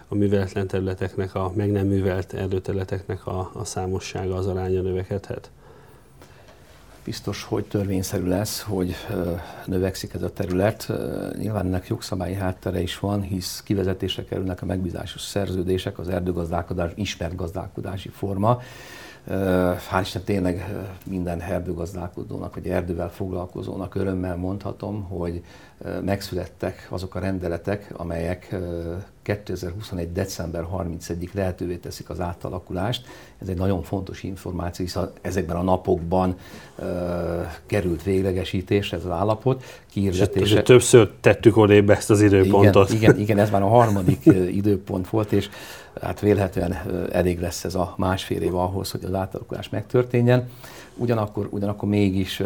a 0.07 0.15
műveletlen 0.15 0.67
területeknek, 0.67 1.35
a 1.35 1.51
meg 1.55 1.71
nem 1.71 1.87
művelt 1.87 2.33
erdőterületeknek 2.33 3.27
a, 3.27 3.51
a 3.53 3.65
számossága, 3.65 4.35
az 4.35 4.47
aránya 4.47 4.81
növekedhet? 4.81 5.51
Biztos, 7.07 7.43
hogy 7.43 7.65
törvényszerű 7.65 8.27
lesz, 8.27 8.61
hogy 8.61 8.95
növekszik 9.65 10.13
ez 10.13 10.21
a 10.21 10.33
terület. 10.33 10.91
Nyilván 11.37 11.65
ennek 11.65 11.87
jogszabályi 11.87 12.33
háttere 12.33 12.81
is 12.81 12.99
van, 12.99 13.21
hisz 13.21 13.61
kivezetésre 13.63 14.23
kerülnek 14.23 14.61
a 14.61 14.65
megbízásos 14.65 15.21
szerződések, 15.21 15.99
az 15.99 16.09
erdőgazdálkodás 16.09 16.91
ismert 16.95 17.35
gazdálkodási 17.35 18.09
forma. 18.09 18.61
Hál' 19.91 20.01
Isten 20.01 20.23
tényleg 20.23 20.75
minden 21.05 21.41
erdőgazdálkodónak, 21.41 22.53
vagy 22.55 22.67
erdővel 22.67 23.09
foglalkozónak 23.09 23.95
örömmel 23.95 24.35
mondhatom, 24.35 25.03
hogy 25.03 25.43
megszülettek 26.01 26.87
azok 26.89 27.15
a 27.15 27.19
rendeletek, 27.19 27.93
amelyek 27.97 28.55
2021. 29.27 30.11
december 30.11 30.65
31-ig 30.73 31.33
lehetővé 31.33 31.75
teszik 31.75 32.09
az 32.09 32.19
átalakulást. 32.19 33.05
Ez 33.41 33.47
egy 33.47 33.57
nagyon 33.57 33.83
fontos 33.83 34.23
információ, 34.23 34.85
hiszen 34.85 35.11
ezekben 35.21 35.55
a 35.55 35.61
napokban 35.61 36.35
uh, 36.75 36.85
került 37.65 38.03
véglegesítésre 38.03 38.97
ez 38.97 39.05
az 39.05 39.11
állapot. 39.11 39.63
Kiirdetése... 39.91 40.61
Többször 40.61 41.11
tettük 41.21 41.57
odébb 41.57 41.89
ezt 41.89 42.09
az 42.09 42.21
időpontot. 42.21 42.89
Igen, 42.89 43.01
igen, 43.01 43.19
igen, 43.19 43.39
ez 43.39 43.49
már 43.49 43.61
a 43.61 43.67
harmadik 43.77 44.25
időpont 44.51 45.09
volt, 45.09 45.31
és 45.31 45.49
hát 46.01 46.19
vélhetően 46.19 46.77
elég 47.11 47.39
lesz 47.39 47.63
ez 47.63 47.75
a 47.75 47.93
másfél 47.97 48.41
év 48.41 48.55
ahhoz, 48.55 48.91
hogy 48.91 49.03
az 49.03 49.13
átalakulás 49.13 49.69
megtörténjen. 49.69 50.49
Ugyanakkor, 50.95 51.47
ugyanakkor 51.49 51.89
mégis 51.89 52.39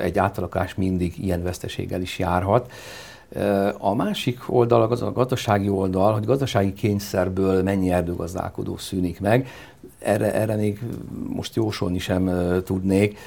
egy 0.00 0.18
átalakulás 0.18 0.74
mindig 0.74 1.24
ilyen 1.24 1.42
veszteséggel 1.42 2.00
is 2.00 2.18
járhat. 2.18 2.72
A 3.78 3.94
másik 3.94 4.38
oldal 4.46 4.82
az 4.82 5.02
a 5.02 5.12
gazdasági 5.12 5.68
oldal, 5.68 6.12
hogy 6.12 6.24
gazdasági 6.24 6.72
kényszerből 6.72 7.62
mennyi 7.62 7.90
erdőgazdálkodó 7.90 8.76
szűnik 8.76 9.20
meg. 9.20 9.48
Erre, 9.98 10.34
erre 10.34 10.56
még 10.56 10.80
most 11.28 11.54
jósolni 11.54 11.98
sem 11.98 12.30
tudnék, 12.64 13.18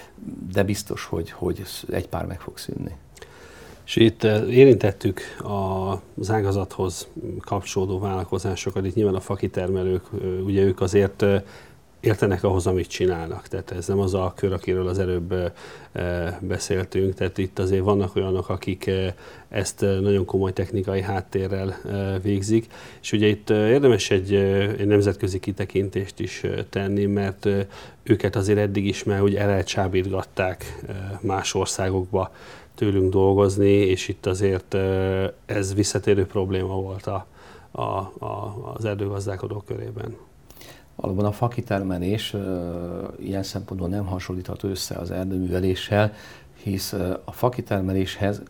de 0.53 0.63
biztos, 0.63 1.05
hogy, 1.05 1.31
hogy 1.31 1.63
egy 1.89 2.07
pár 2.07 2.25
meg 2.25 2.39
fog 2.39 2.57
szűnni. 2.57 2.95
És 3.85 3.95
itt 3.95 4.23
érintettük 4.49 5.21
az 6.15 6.31
ágazathoz 6.31 7.07
kapcsolódó 7.39 7.99
vállalkozásokat, 7.99 8.85
itt 8.85 8.95
nyilván 8.95 9.15
a 9.15 9.19
fakitermelők, 9.19 10.03
ugye 10.45 10.61
ők 10.63 10.81
azért 10.81 11.25
értenek 12.01 12.43
ahhoz, 12.43 12.67
amit 12.67 12.87
csinálnak. 12.87 13.47
Tehát 13.47 13.71
ez 13.71 13.87
nem 13.87 13.99
az 13.99 14.13
a 14.13 14.33
kör, 14.35 14.53
akiről 14.53 14.87
az 14.87 14.99
előbb 14.99 15.33
beszéltünk. 16.39 17.13
Tehát 17.13 17.37
itt 17.37 17.59
azért 17.59 17.83
vannak 17.83 18.15
olyanok, 18.15 18.49
akik 18.49 18.91
ezt 19.49 19.81
nagyon 19.81 20.25
komoly 20.25 20.53
technikai 20.53 21.01
háttérrel 21.01 21.75
végzik. 22.21 22.73
És 23.01 23.11
ugye 23.11 23.27
itt 23.27 23.49
érdemes 23.49 24.11
egy, 24.11 24.33
egy 24.77 24.87
nemzetközi 24.87 25.39
kitekintést 25.39 26.19
is 26.19 26.43
tenni, 26.69 27.05
mert 27.05 27.47
őket 28.03 28.35
azért 28.35 28.59
eddig 28.59 28.85
is 28.85 29.03
már 29.03 29.21
úgy 29.21 29.35
elcsábítgatták 29.35 30.79
más 31.21 31.53
országokba 31.53 32.31
tőlünk 32.75 33.11
dolgozni, 33.11 33.71
és 33.71 34.07
itt 34.07 34.25
azért 34.25 34.77
ez 35.45 35.73
visszatérő 35.73 36.25
probléma 36.25 36.75
volt 36.75 37.07
a, 37.07 37.25
a, 37.71 37.81
a, 37.81 38.71
az 38.75 38.85
erdőgazdálkodók 38.85 39.65
körében. 39.65 40.15
Valóban 40.95 41.25
a 41.25 41.31
fakitermelés 41.31 42.35
ilyen 43.19 43.43
szempontból 43.43 43.89
nem 43.89 44.05
hasonlítható 44.05 44.69
össze 44.69 44.95
az 44.95 45.11
erdőműveléssel, 45.11 46.13
hisz 46.63 46.93
a 47.25 47.31
fakitermeléshez 47.31 48.41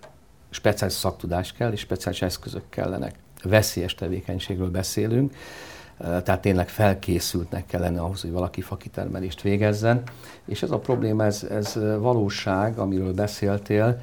speciális 0.49 0.95
szaktudás 0.95 1.51
kell, 1.51 1.71
és 1.71 1.79
speciális 1.79 2.21
eszközök 2.21 2.63
kellenek. 2.69 3.15
Veszélyes 3.43 3.95
tevékenységről 3.95 4.69
beszélünk, 4.69 5.33
tehát 5.97 6.41
tényleg 6.41 6.69
felkészültnek 6.69 7.65
kellene 7.65 8.01
ahhoz, 8.01 8.21
hogy 8.21 8.31
valaki 8.31 8.61
fakitermelést 8.61 9.41
végezzen. 9.41 10.03
És 10.45 10.63
ez 10.63 10.71
a 10.71 10.79
probléma, 10.79 11.25
ez, 11.25 11.43
ez 11.43 11.73
valóság, 11.99 12.77
amiről 12.77 13.13
beszéltél, 13.13 14.01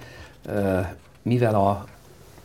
mivel 1.23 1.55
a, 1.55 1.87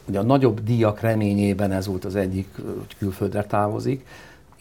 ugye 0.06 0.20
a 0.20 0.24
nagyobb 0.24 0.64
díjak 0.64 1.00
reményében 1.00 1.72
ez 1.72 1.88
volt 1.88 2.06
az 2.06 2.16
egyik, 2.16 2.48
hogy 2.56 2.96
külföldre 2.98 3.44
távozik, 3.44 4.06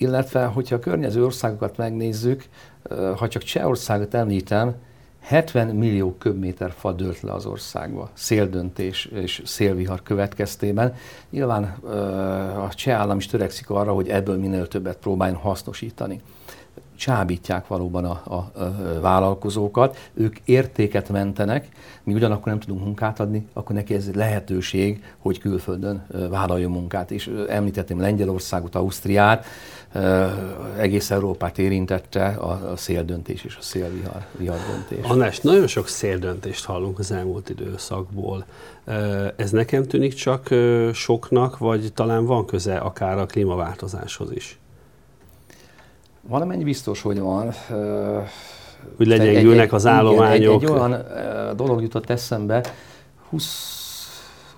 illetve 0.03 0.45
hogyha 0.45 0.75
a 0.75 0.79
környező 0.79 1.25
országokat 1.25 1.77
megnézzük, 1.77 2.45
ha 3.17 3.29
csak 3.29 3.43
Csehországot 3.43 4.15
említem, 4.15 4.75
70 5.21 5.67
millió 5.67 6.15
köbméter 6.19 6.73
fa 6.79 6.93
dőlt 6.93 7.21
le 7.21 7.33
az 7.33 7.47
országba, 7.47 8.11
széldöntés 8.12 9.05
és 9.05 9.43
szélvihar 9.45 10.03
következtében. 10.03 10.95
Nyilván 11.31 11.65
a 12.67 12.69
cseh 12.75 12.99
állam 12.99 13.19
is 13.19 13.27
törekszik 13.27 13.71
arra, 13.71 13.93
hogy 13.93 14.09
ebből 14.09 14.37
minél 14.37 14.69
többet 14.69 14.97
próbáljon 14.97 15.38
hasznosítani 15.38 16.21
csábítják 17.03 17.67
valóban 17.67 18.05
a, 18.05 18.23
a, 18.25 18.35
a 18.35 19.01
vállalkozókat, 19.01 20.11
ők 20.15 20.37
értéket 20.45 21.09
mentenek, 21.09 21.69
mi 22.03 22.15
ugyanakkor 22.15 22.47
nem 22.47 22.61
tudunk 22.61 22.85
munkát 22.85 23.21
adni, 23.21 23.47
akkor 23.53 23.75
neki 23.75 23.95
ez 23.95 24.15
lehetőség, 24.15 25.05
hogy 25.19 25.38
külföldön 25.38 26.07
vállaljon 26.31 26.71
munkát. 26.71 27.11
És 27.11 27.31
említettem 27.49 28.01
Lengyelországot, 28.01 28.75
Ausztriát, 28.75 29.45
egész 30.77 31.11
Európát 31.11 31.59
érintette 31.59 32.27
a, 32.27 32.71
a 32.73 32.77
széldöntés 32.77 33.45
és 33.45 33.57
a 33.57 33.62
szélvihar 33.62 34.27
döntés. 34.38 35.11
Annás, 35.11 35.41
nagyon 35.41 35.67
sok 35.67 35.88
széldöntést 35.88 36.65
hallunk 36.65 36.99
az 36.99 37.11
elmúlt 37.11 37.49
időszakból. 37.49 38.45
Ez 39.37 39.51
nekem 39.51 39.85
tűnik 39.87 40.15
csak 40.15 40.49
soknak, 40.93 41.59
vagy 41.59 41.93
talán 41.95 42.25
van 42.25 42.47
köze 42.47 42.77
akár 42.77 43.19
a 43.19 43.27
klímaváltozáshoz 43.27 44.33
is? 44.33 44.61
Valamennyi 46.29 46.65
biztos, 46.65 47.03
hogy 47.03 47.19
van. 47.19 47.53
Hogy 48.97 49.07
legyengülnek 49.07 49.73
az 49.73 49.87
állományok. 49.87 50.63
egy, 50.63 50.69
egy 50.69 50.71
olyan 50.71 51.05
dolog 51.57 51.83
jutott 51.83 52.11
eszembe, 52.11 52.65
20, 53.29 53.83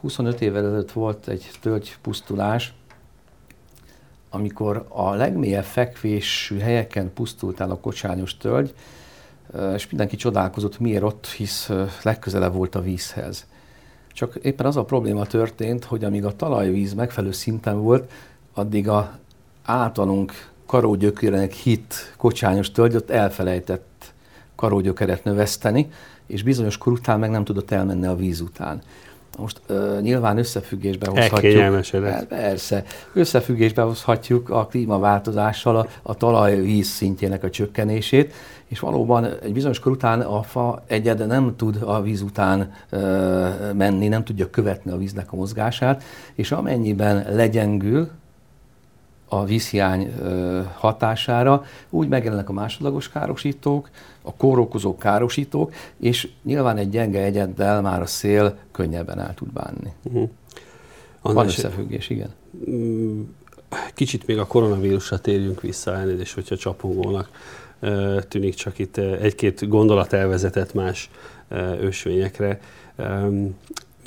25 0.00 0.40
évvel 0.40 0.64
ezelőtt 0.64 0.92
volt 0.92 1.29
egy 1.29 1.50
tölgypusztulás, 1.61 2.74
amikor 4.31 4.87
a 4.88 5.14
legmélyebb 5.14 5.64
fekvésű 5.64 6.59
helyeken 6.59 7.12
pusztult 7.12 7.61
el 7.61 7.70
a 7.70 7.79
kocsányos 7.79 8.37
tölgy, 8.37 8.74
és 9.74 9.88
mindenki 9.88 10.16
csodálkozott, 10.16 10.79
miért 10.79 11.03
ott, 11.03 11.27
hisz 11.27 11.70
legközelebb 12.03 12.55
volt 12.55 12.74
a 12.74 12.81
vízhez. 12.81 13.46
Csak 14.12 14.35
éppen 14.42 14.66
az 14.66 14.77
a 14.77 14.85
probléma 14.85 15.27
történt, 15.27 15.85
hogy 15.85 16.05
amíg 16.05 16.24
a 16.24 16.37
talajvíz 16.37 16.94
megfelelő 16.94 17.33
szinten 17.33 17.83
volt, 17.83 18.11
addig 18.55 18.88
a 18.88 19.18
általunk 19.62 20.53
karógyökérenek 20.74 21.52
hit 21.52 22.14
kocsányos 22.16 22.70
tölgyöt 22.72 23.10
elfelejtett 23.10 24.12
karógyökeret 24.54 25.24
növeszteni, 25.24 25.88
és 26.26 26.42
bizonyos 26.42 26.78
kor 26.78 26.92
után 26.92 27.18
meg 27.18 27.30
nem 27.30 27.44
tudott 27.44 27.70
elmenni 27.70 28.06
a 28.06 28.16
víz 28.16 28.40
után. 28.40 28.80
Most 29.38 29.60
uh, 29.68 30.00
nyilván 30.00 30.38
összefüggésbe 30.38 31.06
hozhatjuk. 31.10 31.52
Persze. 32.28 32.84
Összefüggésbe 33.12 33.82
hozhatjuk 33.82 34.50
a 34.50 34.66
klímaváltozással 34.66 35.76
a, 35.76 35.87
a 36.02 36.14
talajvíz 36.14 36.87
szintjének 36.87 37.44
a 37.44 37.50
csökkenését, 37.50 38.32
és 38.66 38.78
valóban 38.78 39.24
egy 39.42 39.52
bizonyos 39.52 39.78
kor 39.78 39.92
után 39.92 40.20
a 40.20 40.42
fa 40.42 40.82
egyed 40.87 41.26
nem 41.26 41.54
tud 41.56 41.78
a 41.82 42.02
víz 42.02 42.22
után 42.22 42.72
uh, 42.92 43.72
menni, 43.72 44.08
nem 44.08 44.24
tudja 44.24 44.50
követni 44.50 44.90
a 44.90 44.96
víznek 44.96 45.32
a 45.32 45.37
mozgását, 45.37 46.02
és 46.34 46.52
amennyiben 46.52 47.26
legyengül, 47.34 48.10
a 49.35 49.44
vízhiány 49.44 50.14
hatására, 50.75 51.64
úgy 51.90 52.09
megjelennek 52.09 52.49
a 52.49 52.53
másodlagos 52.53 53.09
károsítók, 53.09 53.90
a 54.23 54.35
kórokozó 54.35 54.97
károsítók, 54.97 55.73
és 55.97 56.29
nyilván 56.42 56.77
egy 56.77 56.90
gyenge 56.90 57.23
egyeddel 57.23 57.83
már 57.83 58.01
a 58.03 58.07
szél 58.07 58.57
könnyebben 58.73 59.20
el 59.20 59.35
tud 59.35 59.53
bánni. 59.53 59.92
Uh-huh. 60.03 60.29
Van 61.23 61.47
összefüggés, 61.47 62.11
igen. 62.11 62.31
Mm, 62.70 63.23
kicsit 63.94 64.27
még 64.27 64.38
a 64.38 64.47
koronavírusra 64.47 65.18
térjünk 65.18 65.61
vissza, 65.61 65.94
elnézést, 65.94 66.35
hogyha 66.35 66.57
csapongónak 66.57 67.31
tűnik, 68.29 68.55
csak 68.55 68.79
itt 68.79 68.97
egy-két 68.97 69.68
gondolat 69.68 70.12
elvezetett 70.12 70.75
más 70.75 71.11
ösvényekre 71.81 72.61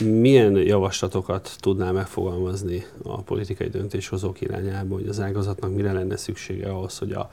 milyen 0.02 0.56
javaslatokat 0.56 1.56
tudná 1.60 1.92
megfogalmazni 1.92 2.86
a 3.04 3.22
politikai 3.22 3.70
döntéshozók 3.70 4.42
irányába, 4.42 4.96
hogy 4.96 5.08
az 5.08 5.20
ágazatnak 5.20 5.74
mire 5.74 5.92
lenne 5.92 6.18
szüksége 6.18 6.70
ahhoz, 6.70 6.98
hogy 6.98 7.12
a 7.12 7.32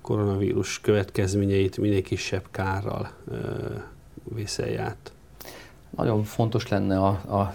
koronavírus 0.00 0.80
következményeit 0.80 1.78
minél 1.78 2.02
kisebb 2.02 2.44
kárral 2.50 3.10
vészelj 4.34 4.76
át? 4.76 5.12
Nagyon 5.96 6.24
fontos 6.24 6.68
lenne 6.68 6.98
a, 6.98 7.20
a, 7.26 7.34
a 7.36 7.54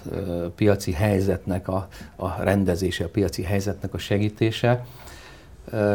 piaci 0.55 0.91
helyzetnek 0.91 1.67
a, 1.67 1.87
a 2.15 2.43
rendezése, 2.43 3.03
a 3.03 3.09
piaci 3.09 3.41
helyzetnek 3.43 3.93
a 3.93 3.97
segítése. 3.97 4.85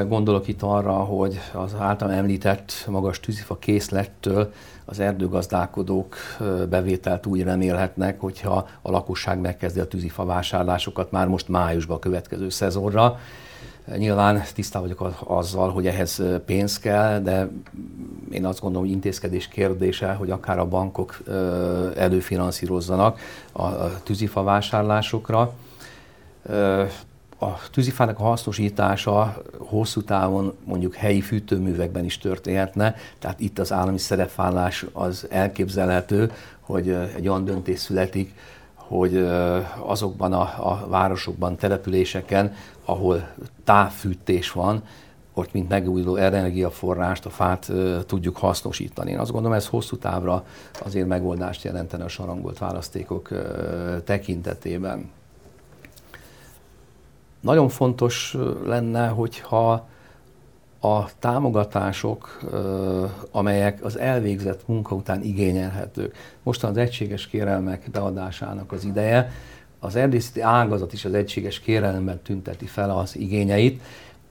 Gondolok 0.09 0.49
itt 0.49 0.62
arra, 0.62 0.93
hogy 0.93 1.41
az 1.53 1.75
általam 1.79 2.15
említett 2.15 2.73
magas 2.89 3.21
tűzifa 3.21 3.57
készlettől 3.59 4.53
az 4.85 5.01
erdőgazdálkodók 5.01 6.17
bevételt 6.69 7.27
úgy 7.27 7.43
remélhetnek, 7.43 8.21
hogyha 8.21 8.69
a 8.83 8.91
lakosság 8.91 9.39
megkezdi 9.41 9.81
a 9.81 9.89
tűzifa 9.89 10.25
vásárlásokat 10.25 11.11
már 11.11 11.27
most 11.27 11.49
májusban 11.49 11.97
a 11.97 12.01
következő 12.01 12.49
szezonra. 12.49 13.19
Nyilván 13.97 14.43
tisztában 14.55 14.89
vagyok 14.89 15.23
azzal, 15.25 15.71
hogy 15.71 15.87
ehhez 15.87 16.23
pénz 16.47 16.79
kell, 16.79 17.21
de 17.21 17.49
én 18.31 18.47
azt 18.47 18.61
gondolom, 18.61 18.87
hogy 18.87 18.95
intézkedés 18.95 19.49
kérdése, 19.49 20.12
hogy 20.12 20.31
akár 20.31 20.59
a 20.59 20.69
bankok 20.69 21.19
előfinanszírozzanak 21.97 23.19
a 23.53 24.03
tűzifa 24.03 24.43
vásárlásokra 24.43 25.53
a 27.38 27.68
tűzifának 27.70 28.18
a 28.18 28.22
hasznosítása 28.22 29.42
hosszú 29.59 30.03
távon 30.03 30.57
mondjuk 30.64 30.94
helyi 30.94 31.20
fűtőművekben 31.20 32.05
is 32.05 32.18
történhetne, 32.18 32.94
tehát 33.18 33.40
itt 33.40 33.59
az 33.59 33.72
állami 33.72 33.99
szerepvállás 33.99 34.87
az 34.92 35.27
elképzelhető, 35.31 36.33
hogy 36.61 36.88
egy 36.88 37.29
olyan 37.29 37.44
döntés 37.44 37.79
születik, 37.79 38.35
hogy 38.75 39.16
azokban 39.79 40.33
a, 40.33 40.40
a 40.40 40.87
városokban, 40.88 41.57
településeken, 41.57 42.55
ahol 42.85 43.29
távfűtés 43.64 44.53
van, 44.53 44.83
ott 45.35 45.53
mint 45.53 45.68
megújuló 45.68 46.16
energiaforrást, 46.16 47.27
a 47.27 47.31
fát 47.31 47.72
tudjuk 48.07 48.37
hasznosítani. 48.37 49.11
Én 49.11 49.18
azt 49.18 49.33
gondolom, 49.33 49.57
ez 49.57 49.66
hosszú 49.66 49.96
távra 49.96 50.44
azért 50.85 51.07
megoldást 51.07 51.64
jelentene 51.64 52.05
a 52.05 52.09
sarangolt 52.09 52.59
választékok 52.59 53.29
tekintetében. 54.05 55.11
Nagyon 57.40 57.68
fontos 57.68 58.37
lenne, 58.64 59.09
hogyha 59.09 59.88
a 60.81 61.18
támogatások, 61.18 62.40
amelyek 63.31 63.85
az 63.85 63.99
elvégzett 63.99 64.68
munka 64.68 64.94
után 64.94 65.22
igényelhetők. 65.22 66.16
Mostan 66.42 66.70
az 66.70 66.77
egységes 66.77 67.27
kérelmek 67.27 67.90
beadásának 67.90 68.72
az 68.72 68.85
ideje, 68.85 69.33
az 69.79 69.96
erdészeti 69.96 70.40
ágazat 70.40 70.92
is 70.92 71.05
az 71.05 71.14
egységes 71.14 71.61
kérelemben 71.61 72.20
tünteti 72.22 72.66
fel 72.66 72.90
az 72.90 73.16
igényeit. 73.16 73.83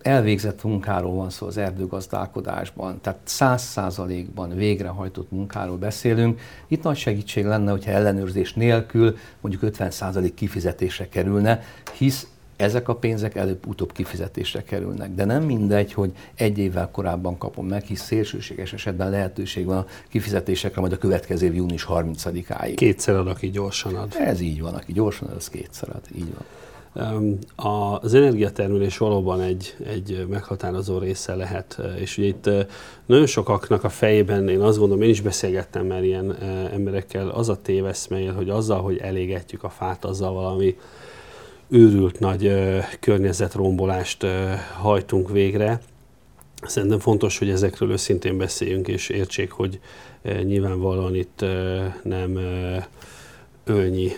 Elvégzett 0.01 0.63
munkáról 0.63 1.15
van 1.15 1.29
szó 1.29 1.47
az 1.47 1.57
erdőgazdálkodásban, 1.57 3.01
tehát 3.01 3.19
száz 3.23 3.61
százalékban 3.61 4.55
végrehajtott 4.55 5.31
munkáról 5.31 5.77
beszélünk. 5.77 6.39
Itt 6.67 6.83
nagy 6.83 6.97
segítség 6.97 7.45
lenne, 7.45 7.71
hogyha 7.71 7.91
ellenőrzés 7.91 8.53
nélkül 8.53 9.17
mondjuk 9.41 9.63
50 9.63 9.91
százalék 9.91 10.33
kifizetésre 10.33 11.09
kerülne, 11.09 11.61
hisz 11.97 12.27
ezek 12.55 12.87
a 12.89 12.95
pénzek 12.95 13.35
előbb-utóbb 13.35 13.91
kifizetésre 13.91 14.63
kerülnek. 14.63 15.11
De 15.11 15.25
nem 15.25 15.43
mindegy, 15.43 15.93
hogy 15.93 16.11
egy 16.35 16.57
évvel 16.57 16.91
korábban 16.91 17.37
kapom 17.37 17.67
meg, 17.67 17.83
hisz 17.83 18.01
szélsőséges 18.01 18.73
esetben 18.73 19.09
lehetőség 19.09 19.65
van 19.65 19.77
a 19.77 19.85
kifizetésekre 20.09 20.81
majd 20.81 20.93
a 20.93 20.97
következő 20.97 21.45
év 21.45 21.55
június 21.55 21.85
30-áig. 21.89 22.73
Kétszer 22.75 23.15
ad, 23.15 23.27
aki 23.27 23.49
gyorsan 23.49 23.95
ad. 23.95 24.13
Ez 24.19 24.39
így 24.39 24.61
van, 24.61 24.73
aki 24.73 24.93
gyorsan 24.93 25.27
ad, 25.27 25.35
az 25.35 25.49
kétszer 25.49 25.89
ad, 25.89 26.03
így 26.15 26.33
van. 26.33 26.45
Az 27.55 28.13
energiatermelés 28.13 28.97
valóban 28.97 29.41
egy, 29.41 29.75
egy 29.85 30.25
meghatározó 30.29 30.97
része 30.97 31.35
lehet, 31.35 31.81
és 31.99 32.17
ugye 32.17 32.27
itt 32.27 32.49
nagyon 33.05 33.25
sokaknak 33.25 33.83
a 33.83 33.89
fejében, 33.89 34.49
én 34.49 34.61
azt 34.61 34.77
gondolom, 34.77 35.03
én 35.03 35.09
is 35.09 35.21
beszélgettem 35.21 35.85
már 35.85 36.03
ilyen 36.03 36.35
emberekkel, 36.73 37.29
az 37.29 37.49
a 37.49 37.61
téveszmél, 37.61 38.33
hogy 38.33 38.49
azzal, 38.49 38.81
hogy 38.81 38.97
elégetjük 38.97 39.63
a 39.63 39.69
fát, 39.69 40.05
azzal 40.05 40.33
valami 40.33 40.75
őrült 41.69 42.19
nagy 42.19 42.51
környezetrombolást 42.99 44.25
hajtunk 44.81 45.31
végre. 45.31 45.81
Szerintem 46.61 46.99
fontos, 46.99 47.37
hogy 47.37 47.49
ezekről 47.49 47.91
őszintén 47.91 48.37
beszéljünk, 48.37 48.87
és 48.87 49.09
értsék, 49.09 49.51
hogy 49.51 49.79
nyilvánvalóan 50.43 51.15
itt 51.15 51.45
nem 52.03 52.39
ölnyi 53.65 54.11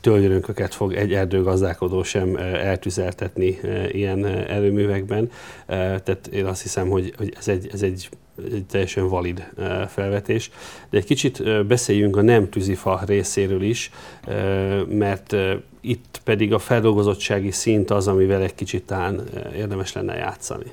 tölgyönköket 0.00 0.74
fog 0.74 0.94
egy 0.94 1.12
erdőgazdálkodó 1.12 2.02
sem 2.02 2.36
eltüzeltetni 2.36 3.58
ilyen 3.92 4.26
erőművekben. 4.26 5.30
Tehát 5.66 6.28
én 6.32 6.44
azt 6.44 6.62
hiszem, 6.62 6.88
hogy, 6.88 7.12
hogy 7.16 7.34
ez, 7.38 7.48
egy, 7.48 7.70
ez 7.72 7.82
egy, 7.82 8.08
egy 8.52 8.64
teljesen 8.70 9.08
valid 9.08 9.48
felvetés. 9.88 10.50
De 10.90 10.98
egy 10.98 11.04
kicsit 11.04 11.66
beszéljünk 11.66 12.16
a 12.16 12.22
nem 12.22 12.48
tűzifa 12.48 13.02
részéről 13.06 13.62
is, 13.62 13.90
mert 14.88 15.36
itt 15.88 16.20
pedig 16.24 16.52
a 16.52 16.58
feldolgozottsági 16.58 17.50
szint 17.50 17.90
az, 17.90 18.08
amivel 18.08 18.42
egy 18.42 18.54
kicsit 18.54 18.86
talán 18.86 19.20
érdemes 19.54 19.92
lenne 19.92 20.14
játszani. 20.14 20.72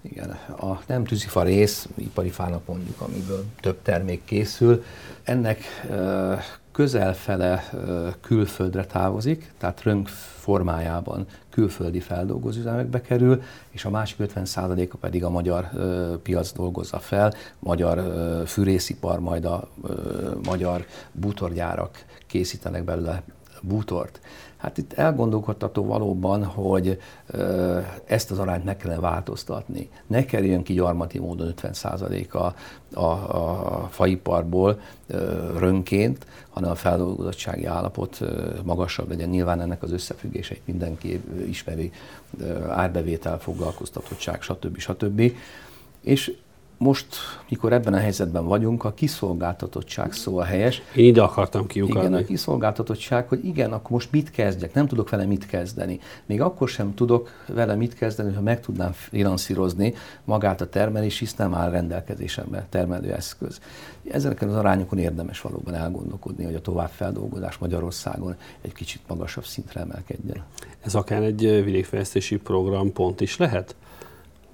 Igen, 0.00 0.30
a 0.60 0.80
nem 0.86 1.04
tűzifa 1.04 1.42
rész, 1.42 1.88
ipari 1.94 2.28
fának 2.28 2.66
mondjuk, 2.66 3.00
amiből 3.00 3.44
több 3.60 3.82
termék 3.82 4.24
készül, 4.24 4.84
ennek 5.22 5.62
közelfele 6.72 7.70
külföldre 8.20 8.84
távozik, 8.84 9.52
tehát 9.58 9.82
rönk 9.82 10.08
formájában 10.38 11.26
külföldi 11.50 12.00
feldolgozóüzemekbe 12.00 13.00
kerül, 13.00 13.42
és 13.70 13.84
a 13.84 13.90
másik 13.90 14.16
50%-a 14.34 14.96
pedig 14.96 15.24
a 15.24 15.30
magyar 15.30 15.68
piac 16.22 16.52
dolgozza 16.52 16.98
fel, 16.98 17.34
magyar 17.58 18.02
fűrészipar, 18.46 19.20
majd 19.20 19.44
a 19.44 19.68
magyar 20.44 20.86
bútorgyárak 21.12 22.04
készítenek 22.26 22.84
belőle 22.84 23.22
bútort. 23.62 24.20
Hát 24.56 24.78
itt 24.78 24.92
elgondolkodtató 24.92 25.84
valóban, 25.84 26.44
hogy 26.44 27.00
ezt 28.04 28.30
az 28.30 28.38
arányt 28.38 28.64
meg 28.64 28.76
kellene 28.76 29.00
változtatni. 29.00 29.90
Ne 30.06 30.24
kerüljön 30.24 30.62
ki 30.62 30.72
gyarmati 30.72 31.18
módon 31.18 31.54
50% 31.62 32.30
a, 32.30 32.54
a, 33.00 33.04
a 33.04 33.88
faiparból 33.90 34.80
rönként, 35.58 36.26
hanem 36.48 36.70
a 36.70 36.74
feldolgozottsági 36.74 37.64
állapot 37.64 38.20
magasabb 38.64 39.08
legyen. 39.08 39.28
Nyilván 39.28 39.60
ennek 39.60 39.82
az 39.82 39.92
összefüggéseit 39.92 40.62
mindenki 40.64 41.20
ismeri, 41.48 41.92
árbevétel, 42.68 43.38
foglalkoztatottság, 43.38 44.42
stb. 44.42 44.78
stb. 44.78 45.32
És 46.00 46.36
most, 46.78 47.06
mikor 47.48 47.72
ebben 47.72 47.94
a 47.94 47.98
helyzetben 47.98 48.44
vagyunk, 48.44 48.84
a 48.84 48.92
kiszolgáltatottság 48.92 50.12
szó 50.12 50.38
a 50.38 50.44
helyes. 50.44 50.82
Én 50.94 51.04
ide 51.04 51.22
akartam 51.22 51.66
kiukadni. 51.66 52.08
Igen, 52.08 52.22
a 52.22 52.24
kiszolgáltatottság, 52.24 53.28
hogy 53.28 53.44
igen, 53.44 53.72
akkor 53.72 53.90
most 53.90 54.12
mit 54.12 54.30
kezdjek, 54.30 54.74
nem 54.74 54.86
tudok 54.86 55.10
vele 55.10 55.24
mit 55.24 55.46
kezdeni. 55.46 56.00
Még 56.26 56.40
akkor 56.40 56.68
sem 56.68 56.94
tudok 56.94 57.30
vele 57.46 57.74
mit 57.74 57.94
kezdeni, 57.94 58.34
ha 58.34 58.40
meg 58.40 58.60
tudnám 58.60 58.92
finanszírozni 58.92 59.94
magát 60.24 60.60
a 60.60 60.68
termelés, 60.68 61.18
hisz 61.18 61.34
nem 61.34 61.54
áll 61.54 61.70
rendelkezésembe 61.70 62.66
termelőeszköz. 62.70 63.60
Ezeken 64.10 64.48
az 64.48 64.54
arányokon 64.54 64.98
érdemes 64.98 65.40
valóban 65.40 65.74
elgondolkodni, 65.74 66.44
hogy 66.44 66.54
a 66.54 66.60
továbbfeldolgozás 66.60 67.58
Magyarországon 67.58 68.36
egy 68.60 68.72
kicsit 68.72 69.00
magasabb 69.06 69.44
szintre 69.44 69.80
emelkedjen. 69.80 70.42
Ez 70.80 70.94
akár 70.94 71.22
egy 71.22 71.64
vidékfejlesztési 71.64 72.36
program 72.36 72.92
pont 72.92 73.20
is 73.20 73.36
lehet? 73.36 73.74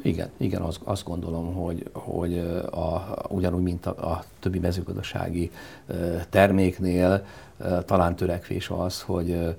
Igen, 0.03 0.31
igen, 0.37 0.63
azt, 0.63 0.81
azt 0.85 1.05
gondolom, 1.05 1.55
hogy, 1.55 1.91
hogy 1.93 2.39
a, 2.71 3.17
ugyanúgy, 3.29 3.63
mint 3.63 3.87
a, 3.87 4.11
a 4.11 4.25
többi 4.41 4.59
mezőgazdasági 4.59 5.51
terméknél, 6.31 7.27
talán 7.85 8.17
törekvés 8.17 8.71
az, 8.71 9.01
hogy 9.01 9.57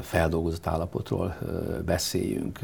feldolgozott 0.00 0.66
állapotról 0.66 1.36
beszéljünk. 1.84 2.58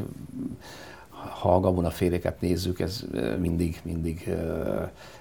Ha 1.29 1.55
a 1.55 1.59
gabonaféléket 1.59 2.41
nézzük, 2.41 2.79
ez 2.79 3.03
mindig, 3.39 3.79
mindig 3.83 4.35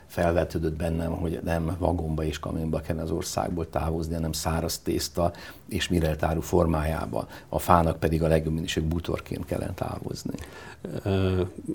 felvetődött 0.07 0.77
bennem, 0.77 1.11
hogy 1.11 1.41
nem 1.45 1.77
vagomba 1.79 2.25
és 2.25 2.39
kamionba 2.39 2.81
kellene 2.81 3.05
az 3.05 3.11
országból 3.11 3.71
távozni, 3.71 4.15
hanem 4.15 4.33
száraz 4.33 4.79
tészta 4.79 5.33
és 5.69 5.89
mireltáru 5.89 6.41
formájába. 6.41 7.29
A 7.49 7.59
fának 7.59 7.99
pedig 7.99 8.23
a 8.23 8.29
legjobb 8.29 8.55
minőség 8.55 8.83
bútorként 8.83 9.45
kellene 9.45 9.73
távozni. 9.75 10.35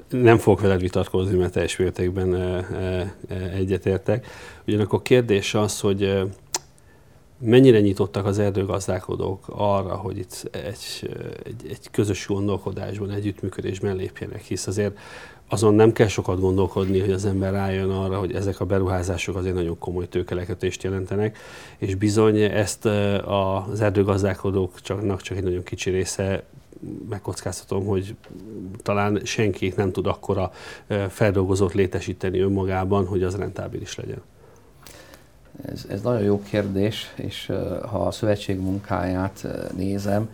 Nem 0.10 0.38
fogok 0.38 0.62
veled 0.62 0.82
vitatkozni, 0.82 1.38
mert 1.38 1.54
teljes 1.54 1.78
mértékben 1.78 2.36
egyetértek. 3.54 4.28
Ugyanakkor 4.68 5.02
kérdés 5.02 5.54
az, 5.54 5.80
hogy 5.80 6.30
mennyire 7.40 7.80
nyitottak 7.80 8.26
az 8.26 8.40
erdőgazdálkodók 8.40 9.46
arra, 9.48 9.96
hogy 9.96 10.18
itt 10.18 10.50
egy, 10.52 11.10
egy, 11.44 11.70
egy 11.70 11.92
közös 11.92 12.28
gondolkodásban, 12.28 13.12
együttműködésben 13.12 13.96
lépjenek, 13.96 14.42
hisz 14.42 14.68
azért 14.68 14.98
azon 15.50 15.74
nem 15.74 15.92
kell 15.92 16.08
sokat 16.08 16.40
gondolkodni, 16.40 17.00
hogy 17.00 17.12
az 17.12 17.26
ember 17.26 17.52
rájön 17.52 17.90
arra, 17.90 18.20
hogy 18.20 18.34
ezek 18.34 18.60
a 18.60 18.66
beruházások 18.66 19.36
azért 19.36 19.56
nagyon 19.56 19.78
komoly 19.78 20.08
tőkeleketést 20.08 20.84
jelentenek, 20.84 21.38
és 21.78 21.96
bizony 21.96 22.38
ezt 22.38 22.86
az 23.26 23.82
erdőgazdálkodóknak 23.82 25.22
csak 25.22 25.38
egy 25.38 25.44
nagyon 25.44 25.64
kicsi 25.64 25.90
része 25.90 26.44
megkockáztatom, 27.10 27.86
hogy 27.86 28.16
talán 28.84 29.22
senki 29.24 29.74
nem 29.76 29.92
tud 29.92 30.08
akkora 30.08 30.52
feldolgozót 31.10 31.74
létesíteni 31.74 32.40
önmagában, 32.40 33.06
hogy 33.06 33.24
az 33.24 33.36
rentábilis 33.36 33.96
legyen. 33.96 34.22
Ez, 35.66 35.86
ez 35.90 36.02
nagyon 36.02 36.22
jó 36.22 36.42
kérdés, 36.42 37.14
és 37.16 37.52
ha 37.90 38.06
a 38.06 38.12
szövetség 38.12 38.60
munkáját 38.60 39.48
nézem, 39.76 40.30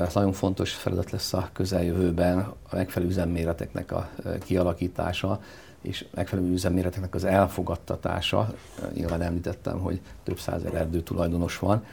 ez 0.00 0.14
nagyon 0.14 0.32
fontos 0.32 0.72
feladat 0.72 1.10
lesz 1.10 1.32
a 1.32 1.48
közeljövőben 1.52 2.38
a 2.38 2.76
megfelelő 2.76 3.10
üzemméreteknek 3.10 3.92
a 3.92 4.08
kialakítása, 4.44 5.40
és 5.82 6.04
megfelelő 6.14 6.52
üzemméreteknek 6.52 7.14
az 7.14 7.24
elfogadtatása. 7.24 8.54
Nyilván 8.94 9.22
említettem, 9.22 9.78
hogy 9.78 10.00
több 10.22 10.38
százer 10.38 10.74
erdő 10.74 11.00
tulajdonos 11.00 11.58
van. 11.58 11.84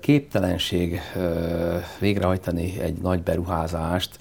Képtelenség 0.00 1.00
végrehajtani 2.00 2.80
egy 2.80 2.98
nagy 2.98 3.22
beruházást 3.22 4.18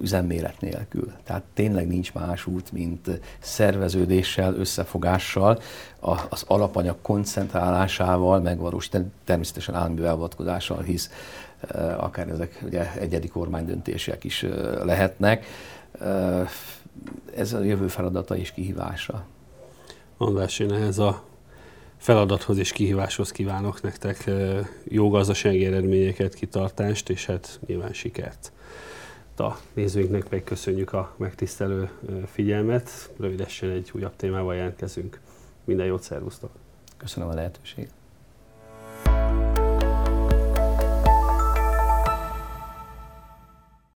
üzemméret 0.00 0.60
nélkül. 0.60 1.12
Tehát 1.24 1.42
tényleg 1.54 1.88
nincs 1.88 2.12
más 2.12 2.46
út, 2.46 2.72
mint 2.72 3.20
szerveződéssel, 3.38 4.54
összefogással, 4.54 5.60
az 6.28 6.44
alapanyag 6.46 6.96
koncentrálásával 7.02 8.40
megvalósítani, 8.40 9.06
természetesen 9.24 9.74
állami 9.74 10.00
beavatkozással, 10.00 10.82
hisz 10.82 11.10
akár 11.96 12.28
ezek 12.28 12.60
ugye 12.64 12.92
egyedi 12.92 13.28
kormánydöntések 13.28 14.24
is 14.24 14.46
lehetnek. 14.82 15.46
Ez 17.36 17.52
a 17.52 17.62
jövő 17.62 17.88
feladata 17.88 18.36
és 18.36 18.52
kihívása. 18.52 19.24
András, 20.16 20.58
én 20.58 20.72
ehhez 20.72 20.98
a 20.98 21.22
feladathoz 22.04 22.58
és 22.58 22.72
kihíváshoz 22.72 23.30
kívánok 23.30 23.82
nektek 23.82 24.30
jó 24.84 25.10
gazdasági 25.10 25.64
eredményeket, 25.64 26.34
kitartást, 26.34 27.08
és 27.08 27.26
hát 27.26 27.60
nyilván 27.66 27.92
sikert. 27.92 28.52
A 29.36 29.52
nézőinknek 29.74 30.30
meg 30.30 30.44
köszönjük 30.44 30.92
a 30.92 31.14
megtisztelő 31.16 31.90
figyelmet. 32.26 33.10
Rövidesen 33.18 33.70
egy 33.70 33.90
újabb 33.94 34.16
témával 34.16 34.54
jelentkezünk. 34.54 35.20
Minden 35.64 35.86
jót, 35.86 36.02
szervusztok! 36.02 36.50
Köszönöm 36.96 37.28
a 37.28 37.34
lehetőséget! 37.34 38.03